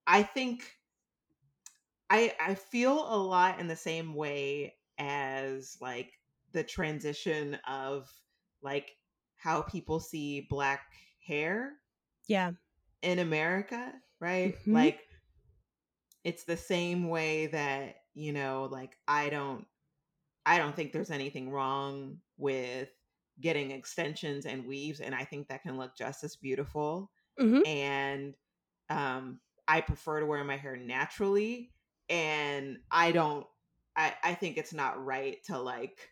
[0.07, 0.73] i think
[2.11, 6.13] i i feel a lot in the same way as like
[6.55, 8.11] the transition of
[8.63, 8.97] like
[9.37, 10.81] how people see black
[11.27, 11.75] hair
[12.27, 12.53] Yeah.
[13.03, 14.73] in america right Mhm.
[14.75, 15.01] like
[16.25, 19.67] it's the same way that you know like i don't
[20.47, 22.89] i don't think there's anything wrong with
[23.41, 27.67] getting extensions and weaves and i think that can look just as beautiful Mhm.
[27.67, 28.35] and
[28.91, 31.73] um i prefer to wear my hair naturally
[32.09, 33.47] and i don't
[33.97, 36.11] i i think it's not right to like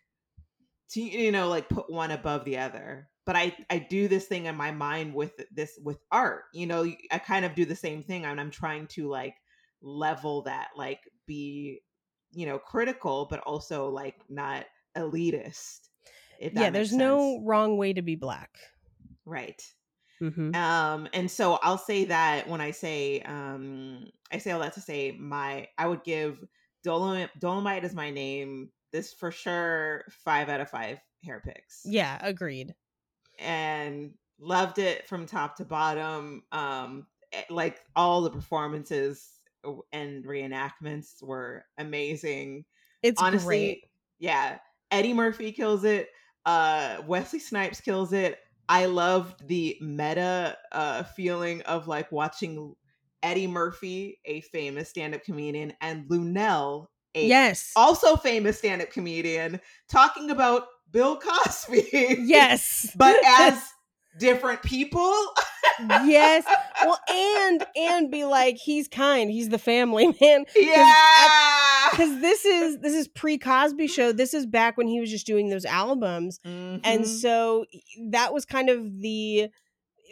[0.92, 4.46] to you know like put one above the other but i i do this thing
[4.46, 8.02] in my mind with this with art you know i kind of do the same
[8.02, 9.34] thing and i'm trying to like
[9.80, 11.80] level that like be
[12.32, 14.64] you know critical but also like not
[14.96, 15.88] elitist
[16.40, 16.98] Yeah, there's sense.
[16.98, 18.50] no wrong way to be black.
[19.24, 19.62] right
[20.20, 20.54] mm-hmm.
[20.54, 24.80] um and so i'll say that when i say um i say all that to
[24.80, 26.38] say my i would give
[26.84, 32.18] dolomite dolomite is my name this for sure five out of five hair picks Yeah,
[32.20, 32.74] agreed.
[33.38, 39.40] and loved it from top to bottom um eh, like all the performances
[39.92, 42.64] and reenactments were amazing
[43.02, 43.84] It's honestly great.
[44.18, 44.58] yeah
[44.90, 46.08] eddie murphy kills it
[46.46, 48.38] uh wesley snipes kills it
[48.68, 52.74] i loved the meta uh feeling of like watching
[53.22, 57.72] eddie murphy a famous stand-up comedian and luenell a Yes.
[57.76, 59.60] also famous stand-up comedian
[59.90, 62.90] talking about bill cosby yes.
[62.96, 63.62] but as
[64.18, 65.14] different people.
[66.04, 66.44] yes.
[66.84, 69.30] Well, and and be like, he's kind.
[69.30, 70.44] He's the family man.
[70.56, 71.88] yeah.
[71.92, 74.10] Because this is this is pre Cosby Show.
[74.10, 77.06] This is back when he was just doing those albums, and Mhm.
[77.06, 77.66] so
[78.10, 79.48] that was kind of the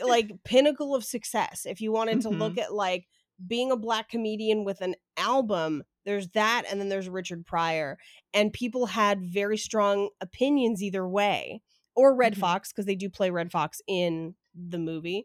[0.05, 1.67] like pinnacle of success.
[1.67, 3.09] If you wanted to look at like
[3.45, 7.99] being a black comedian with an album, there's that, and then there's Richard Pryor,
[8.35, 11.63] and people had very strong opinions either way,
[11.95, 12.39] or Redd Mhm.
[12.39, 15.25] Foxx because they do play Redd Foxx in the movie.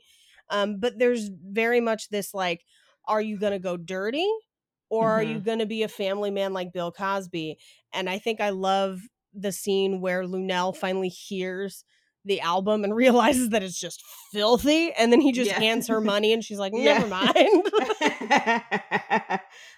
[0.50, 2.66] Um, but there's very much this like,
[3.06, 4.28] are you gonna go dirty?
[4.90, 7.58] Or are you going to be a family man like Bill Cosby?
[7.92, 9.02] And I think I love
[9.34, 11.84] the scene where Luenell finally hears
[12.26, 14.92] the album and realizes that it's just filthy.
[14.94, 15.60] And then he just Yeah.
[15.60, 17.38] hands her money and she's like, never mind.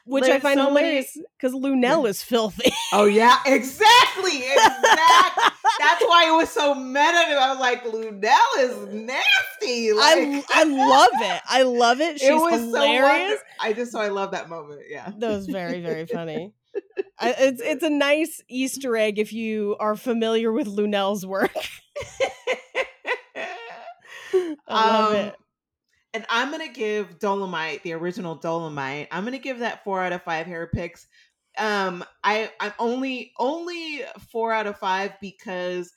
[0.06, 2.72] Which I find so hilarious because Luenell is filthy.
[2.94, 5.44] Oh yeah, exactly, exactly.
[5.80, 7.02] That's why it was so meta.
[7.02, 9.92] I was like, Luenell is nasty.
[9.92, 11.42] Like, I, I love it.
[11.46, 12.20] I love it.
[12.20, 12.72] She's it was hilarious.
[12.72, 14.82] so wonder- I just so I love that moment.
[14.90, 15.12] Yeah.
[15.18, 16.54] that was very very funny
[17.22, 21.54] it's it's a nice easter egg if you are familiar with luenell's work
[24.68, 25.36] i love Um, it
[26.14, 30.24] And I'm gonna give Dolomite, the original Dolomite, I'm gonna give that four out of
[30.24, 31.08] five hair picks.
[31.58, 35.92] Um, I I'm only only four out of five because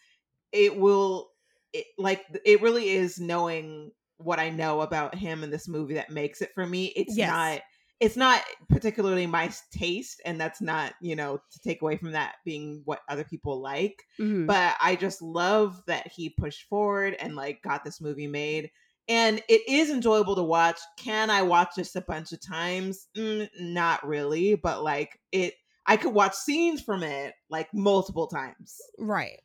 [0.53, 1.31] it will
[1.73, 6.11] it, like it really is knowing what I know about him in this movie that
[6.11, 6.87] makes it for me.
[6.97, 7.21] It's Yes.
[7.21, 7.61] not
[8.01, 12.37] it's not particularly my taste, and that's not, you know, to take away from that
[12.45, 14.47] being what other people like Mhm.
[14.47, 18.71] but I just love that he pushed forward and like got this movie made.
[19.09, 20.79] And it is enjoyable to watch.
[20.97, 23.09] Can I watch this a bunch of times?
[23.17, 25.55] Mm, not really, but like it,
[25.87, 28.81] I could watch scenes from it like multiple times.
[28.99, 29.41] right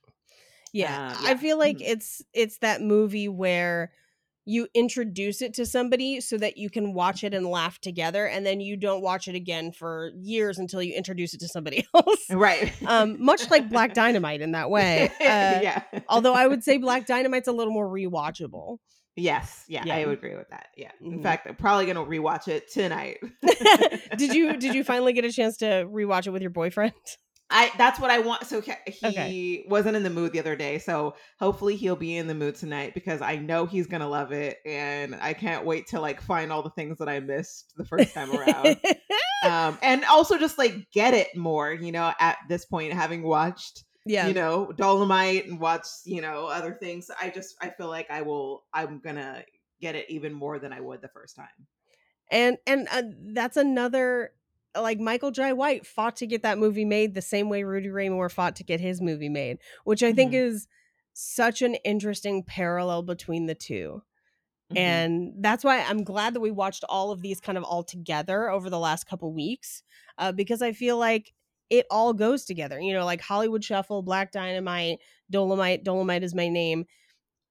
[0.73, 1.13] yeah.
[1.13, 1.87] Uh, i feel like Mhm.
[1.87, 3.93] it's it's that movie where
[4.47, 8.45] you introduce it to somebody so that you can watch it and laugh together and
[8.45, 12.29] then you don't watch it again for years until you introduce it to somebody else
[12.29, 12.71] Right.
[12.87, 15.81] um much like black dynamite in that way uh, yeah.
[16.07, 18.77] although i would say black dynamite's a little more rewatchable
[19.17, 19.63] Yes.
[19.69, 20.67] Yeah, yeah, I would agree with that.
[20.75, 20.91] Yeah.
[21.01, 21.23] In Mhm.
[21.23, 23.19] fact, I'm probably gonna rewatch it tonight.
[24.17, 26.91] did you did you finally get a chance to rewatch it with your boyfriend
[27.49, 28.45] I that's what I want.
[28.45, 28.73] So he,
[29.05, 29.65] Okay.
[29.69, 32.93] wasn't in the mood the other day, so hopefully he'll be in the mood tonight
[32.93, 36.63] because I know he's gonna love it, and I can't wait to like find all
[36.63, 38.77] the things that I missed the first time around,
[39.43, 41.71] um, and also just like get it more.
[41.71, 46.47] You know, at this point, having watched yeah you know Dolomite and watched you know
[46.47, 49.43] other things, I just I feel like I will I'm gonna
[49.81, 51.67] get it even more than I would the first time.
[52.31, 54.31] and and uh, that's another
[54.79, 58.09] like Michael Jai White fought to get that movie made the same way Rudy Ray
[58.09, 60.47] Moore fought to get his movie made, which I think Mhm.
[60.47, 60.67] is
[61.13, 64.01] such an interesting parallel between the 2
[64.71, 64.77] Mhm.
[64.77, 68.49] And that's why I'm glad that we watched all of these kind of all together
[68.49, 69.83] over the last couple weeks,
[70.17, 71.33] uh, because I feel like
[71.69, 72.79] it all goes together.
[72.79, 74.99] You know, like Hollywood Shuffle, Black Dynamite,
[75.29, 76.85] Dolomite, Dolomite is my name.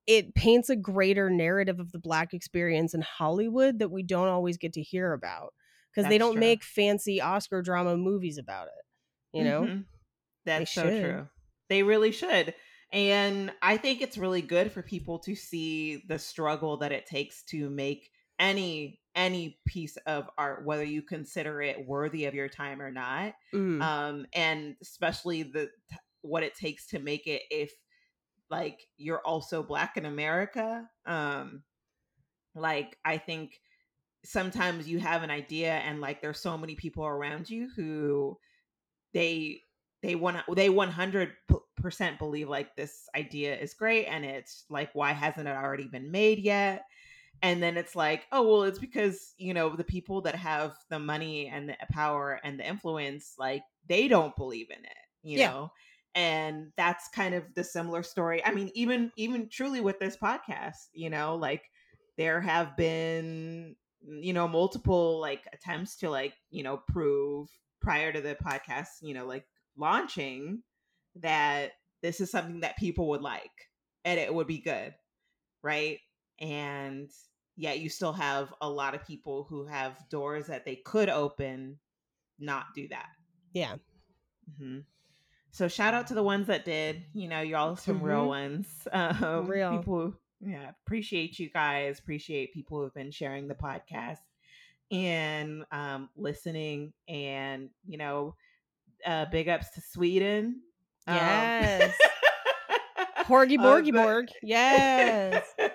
[0.06, 4.58] It paints a greater narrative of the Black experience in Hollywood that we don't always
[4.58, 5.54] get to hear about
[5.94, 6.40] because they don't true.
[6.40, 9.38] make fancy Oscar drama movies about it.
[9.38, 9.62] You know?
[9.62, 9.84] Mhm.
[10.44, 11.28] That's so true.
[11.68, 12.54] They really should.
[12.92, 17.42] And I think it's really good for people to see the struggle that it takes
[17.44, 22.82] to make any any piece of art whether you consider it worthy of your time
[22.82, 23.34] or not.
[23.52, 23.82] Mm.
[23.82, 25.70] Um and especially the
[26.22, 27.72] what it takes to make it if
[28.50, 30.88] like you're also black in America.
[31.06, 31.62] Um
[32.54, 33.60] like I think
[34.24, 38.38] sometimes you have an idea and like there's so many people around you who
[39.12, 39.60] they
[40.02, 45.48] they want they 100% believe like this idea is great and it's like why hasn't
[45.48, 46.84] it already been made yet?
[47.42, 50.98] And then it's like oh well it's because you know the people that have the
[50.98, 55.48] money and the power and the influence like they don't believe in it you Yeah.
[55.48, 55.70] know?
[56.14, 58.44] And that's kind of the similar story.
[58.44, 61.70] I mean even even truly with this podcast you know like
[62.16, 63.76] there have been
[64.06, 67.48] you know multiple like attempts to like you know prove
[67.80, 69.44] prior to the podcast you know like
[69.76, 70.62] launching
[71.16, 73.50] that this is something that people would like
[74.04, 74.94] and it would be good
[75.62, 75.98] right
[76.40, 77.10] and
[77.56, 81.78] yet you still have a lot of people who have doors that they could open
[82.38, 83.08] not do that
[83.52, 83.76] yeah.
[84.58, 84.80] hmm
[85.52, 87.04] So shout out to the ones that did.
[87.14, 88.26] You know, y'all some real Mhm.
[88.26, 88.88] ones.
[88.92, 89.78] Um, Real.
[89.78, 90.14] people.
[90.46, 91.98] Yeah, appreciate you guys.
[91.98, 94.18] Appreciate people who've been sharing the podcast
[94.90, 96.92] and um, listening.
[97.08, 98.34] And you know,
[99.06, 100.60] uh, big ups to Sweden.
[101.06, 101.94] Um, Yes.
[103.24, 104.28] Porgy uh, Borgy Borg.
[104.42, 105.44] Yes.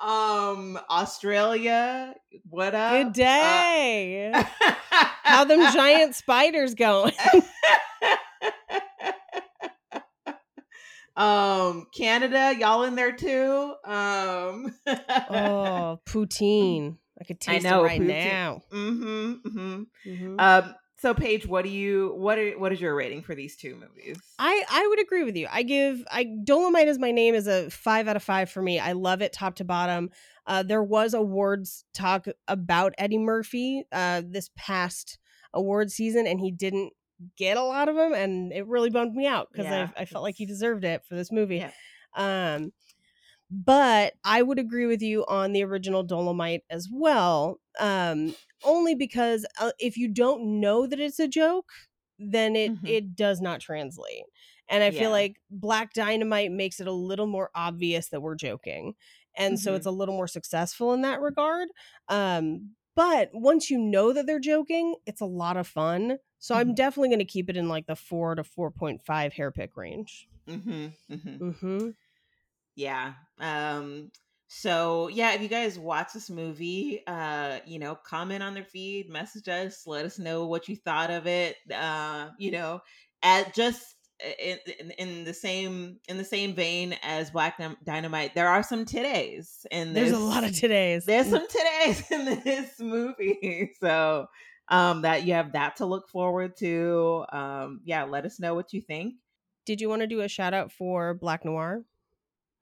[0.00, 2.14] Um, Australia,
[2.48, 2.92] what up?
[2.92, 4.32] Good day.
[4.32, 4.44] Uh,
[5.22, 7.12] How them giant spiders going?
[11.20, 13.74] Um, Canada, y'all in there too?
[13.84, 16.96] Um, oh, poutine.
[17.20, 18.06] I could taste I know, it right poutine.
[18.06, 18.62] now.
[18.72, 19.82] Mm-hmm, mm-hmm.
[20.06, 20.40] Mm-hmm.
[20.40, 23.74] Um, so Paige, what do you what are what is your rating for these two
[23.74, 24.18] movies?
[24.38, 25.46] I I would agree with you.
[25.50, 28.78] I give I Dolomite is my name is a five out of five for me.
[28.78, 30.10] I love it top to bottom.
[30.46, 35.18] Uh, there was awards talk about Eddie Murphy uh, this past
[35.54, 36.92] award season, and he didn't
[37.36, 40.04] get a lot of them, and it really bummed me out because yeah, I, I
[40.04, 41.56] felt like he deserved it for this movie.
[41.56, 41.70] Yeah.
[42.14, 42.72] Um,
[43.50, 47.58] but I would agree with you on the original Dolomite as well.
[47.78, 51.70] Um, only because uh, if you don't know that it's a joke,
[52.18, 52.86] then it mm-hmm.
[52.86, 54.24] it does not translate.
[54.68, 55.00] And I yeah.
[55.00, 58.94] feel like Black Dynamite makes it a little more obvious that we're joking.
[59.36, 59.62] And mm-hmm.
[59.62, 61.68] so it's a little more successful in that regard.
[62.08, 66.18] Um, but once you know that they're joking, it's a lot of fun.
[66.40, 66.60] So mm-hmm.
[66.60, 70.28] I'm definitely going to keep it in like the 4 to 4.5 hair pick range.
[70.48, 70.86] Mm-hmm.
[71.12, 71.38] Mhm.
[71.38, 71.94] Mhm.
[72.74, 73.12] Yeah.
[73.38, 74.10] Um
[74.48, 79.08] so yeah, if you guys watch this movie, uh, you know, comment on their feed,
[79.08, 81.54] message us, let us know what you thought of it.
[81.72, 82.80] Uh, you know,
[83.22, 83.94] at just
[84.42, 88.84] in, in, in the same in the same vein as Black Dynamite, there are some
[88.84, 91.04] today's and there's a lot of today's.
[91.04, 94.26] There's some today's in this movie, so
[94.70, 97.24] um, that you have that to look forward to.
[97.32, 99.14] Um, yeah, let us know what you think.
[99.66, 101.82] Did you want to do a shout out for Black Noir?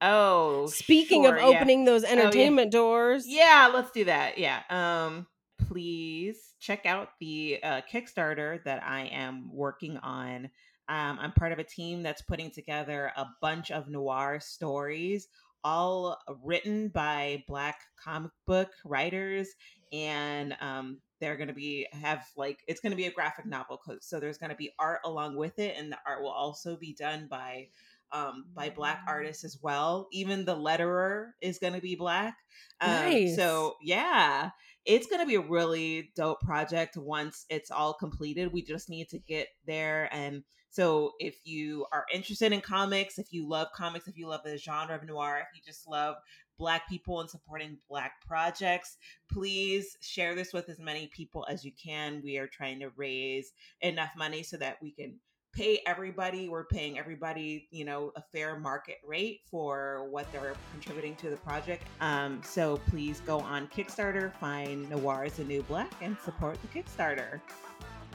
[0.01, 1.87] Oh, speaking sure, of opening yeah.
[1.87, 2.83] those entertainment oh, yeah.
[2.83, 4.39] doors, yeah, let's do that.
[4.39, 4.63] Yeah.
[4.71, 5.27] Um,
[5.59, 10.51] please check out the uh, Kickstarter that I am working on.
[10.89, 15.29] Um, I'm part of a team that's putting together a bunch of noir stories,
[15.65, 19.49] all written by Black comic book writers,
[19.93, 23.81] and um, they're going to be have like it's going to be a graphic novel.
[24.01, 26.95] So there's going to be art along with it, and the art will also be
[26.95, 27.69] done by
[28.13, 30.09] um, by black artists as well.
[30.13, 32.37] Even the letterer is going to be black.
[32.81, 33.37] Um, nice.
[33.37, 34.51] So yeah,
[34.85, 38.53] it's going to be a really dope project once it's all completed.
[38.53, 40.09] We just need to get there.
[40.13, 44.43] And so if you are interested in comics, if you love comics, if you love
[44.45, 46.17] the genre of noir, if you just love
[46.59, 48.97] black people and supporting black projects.
[49.31, 52.21] Please share this with as many people as you can.
[52.23, 55.15] We are trying to raise enough money so that we can
[55.55, 56.49] pay everybody.
[56.49, 61.37] We're paying everybody you know a fair market rate for what they're contributing to the
[61.37, 61.85] project.
[62.01, 66.69] Um, so please go on kickstarter find noir is a new black and support the
[66.69, 67.41] kickstarter.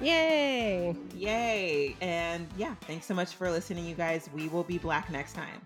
[0.01, 0.95] Yay!
[1.15, 1.95] Yay!
[2.01, 4.29] And yeah thanks so much for listening you guys.
[4.33, 5.61] We will be black next time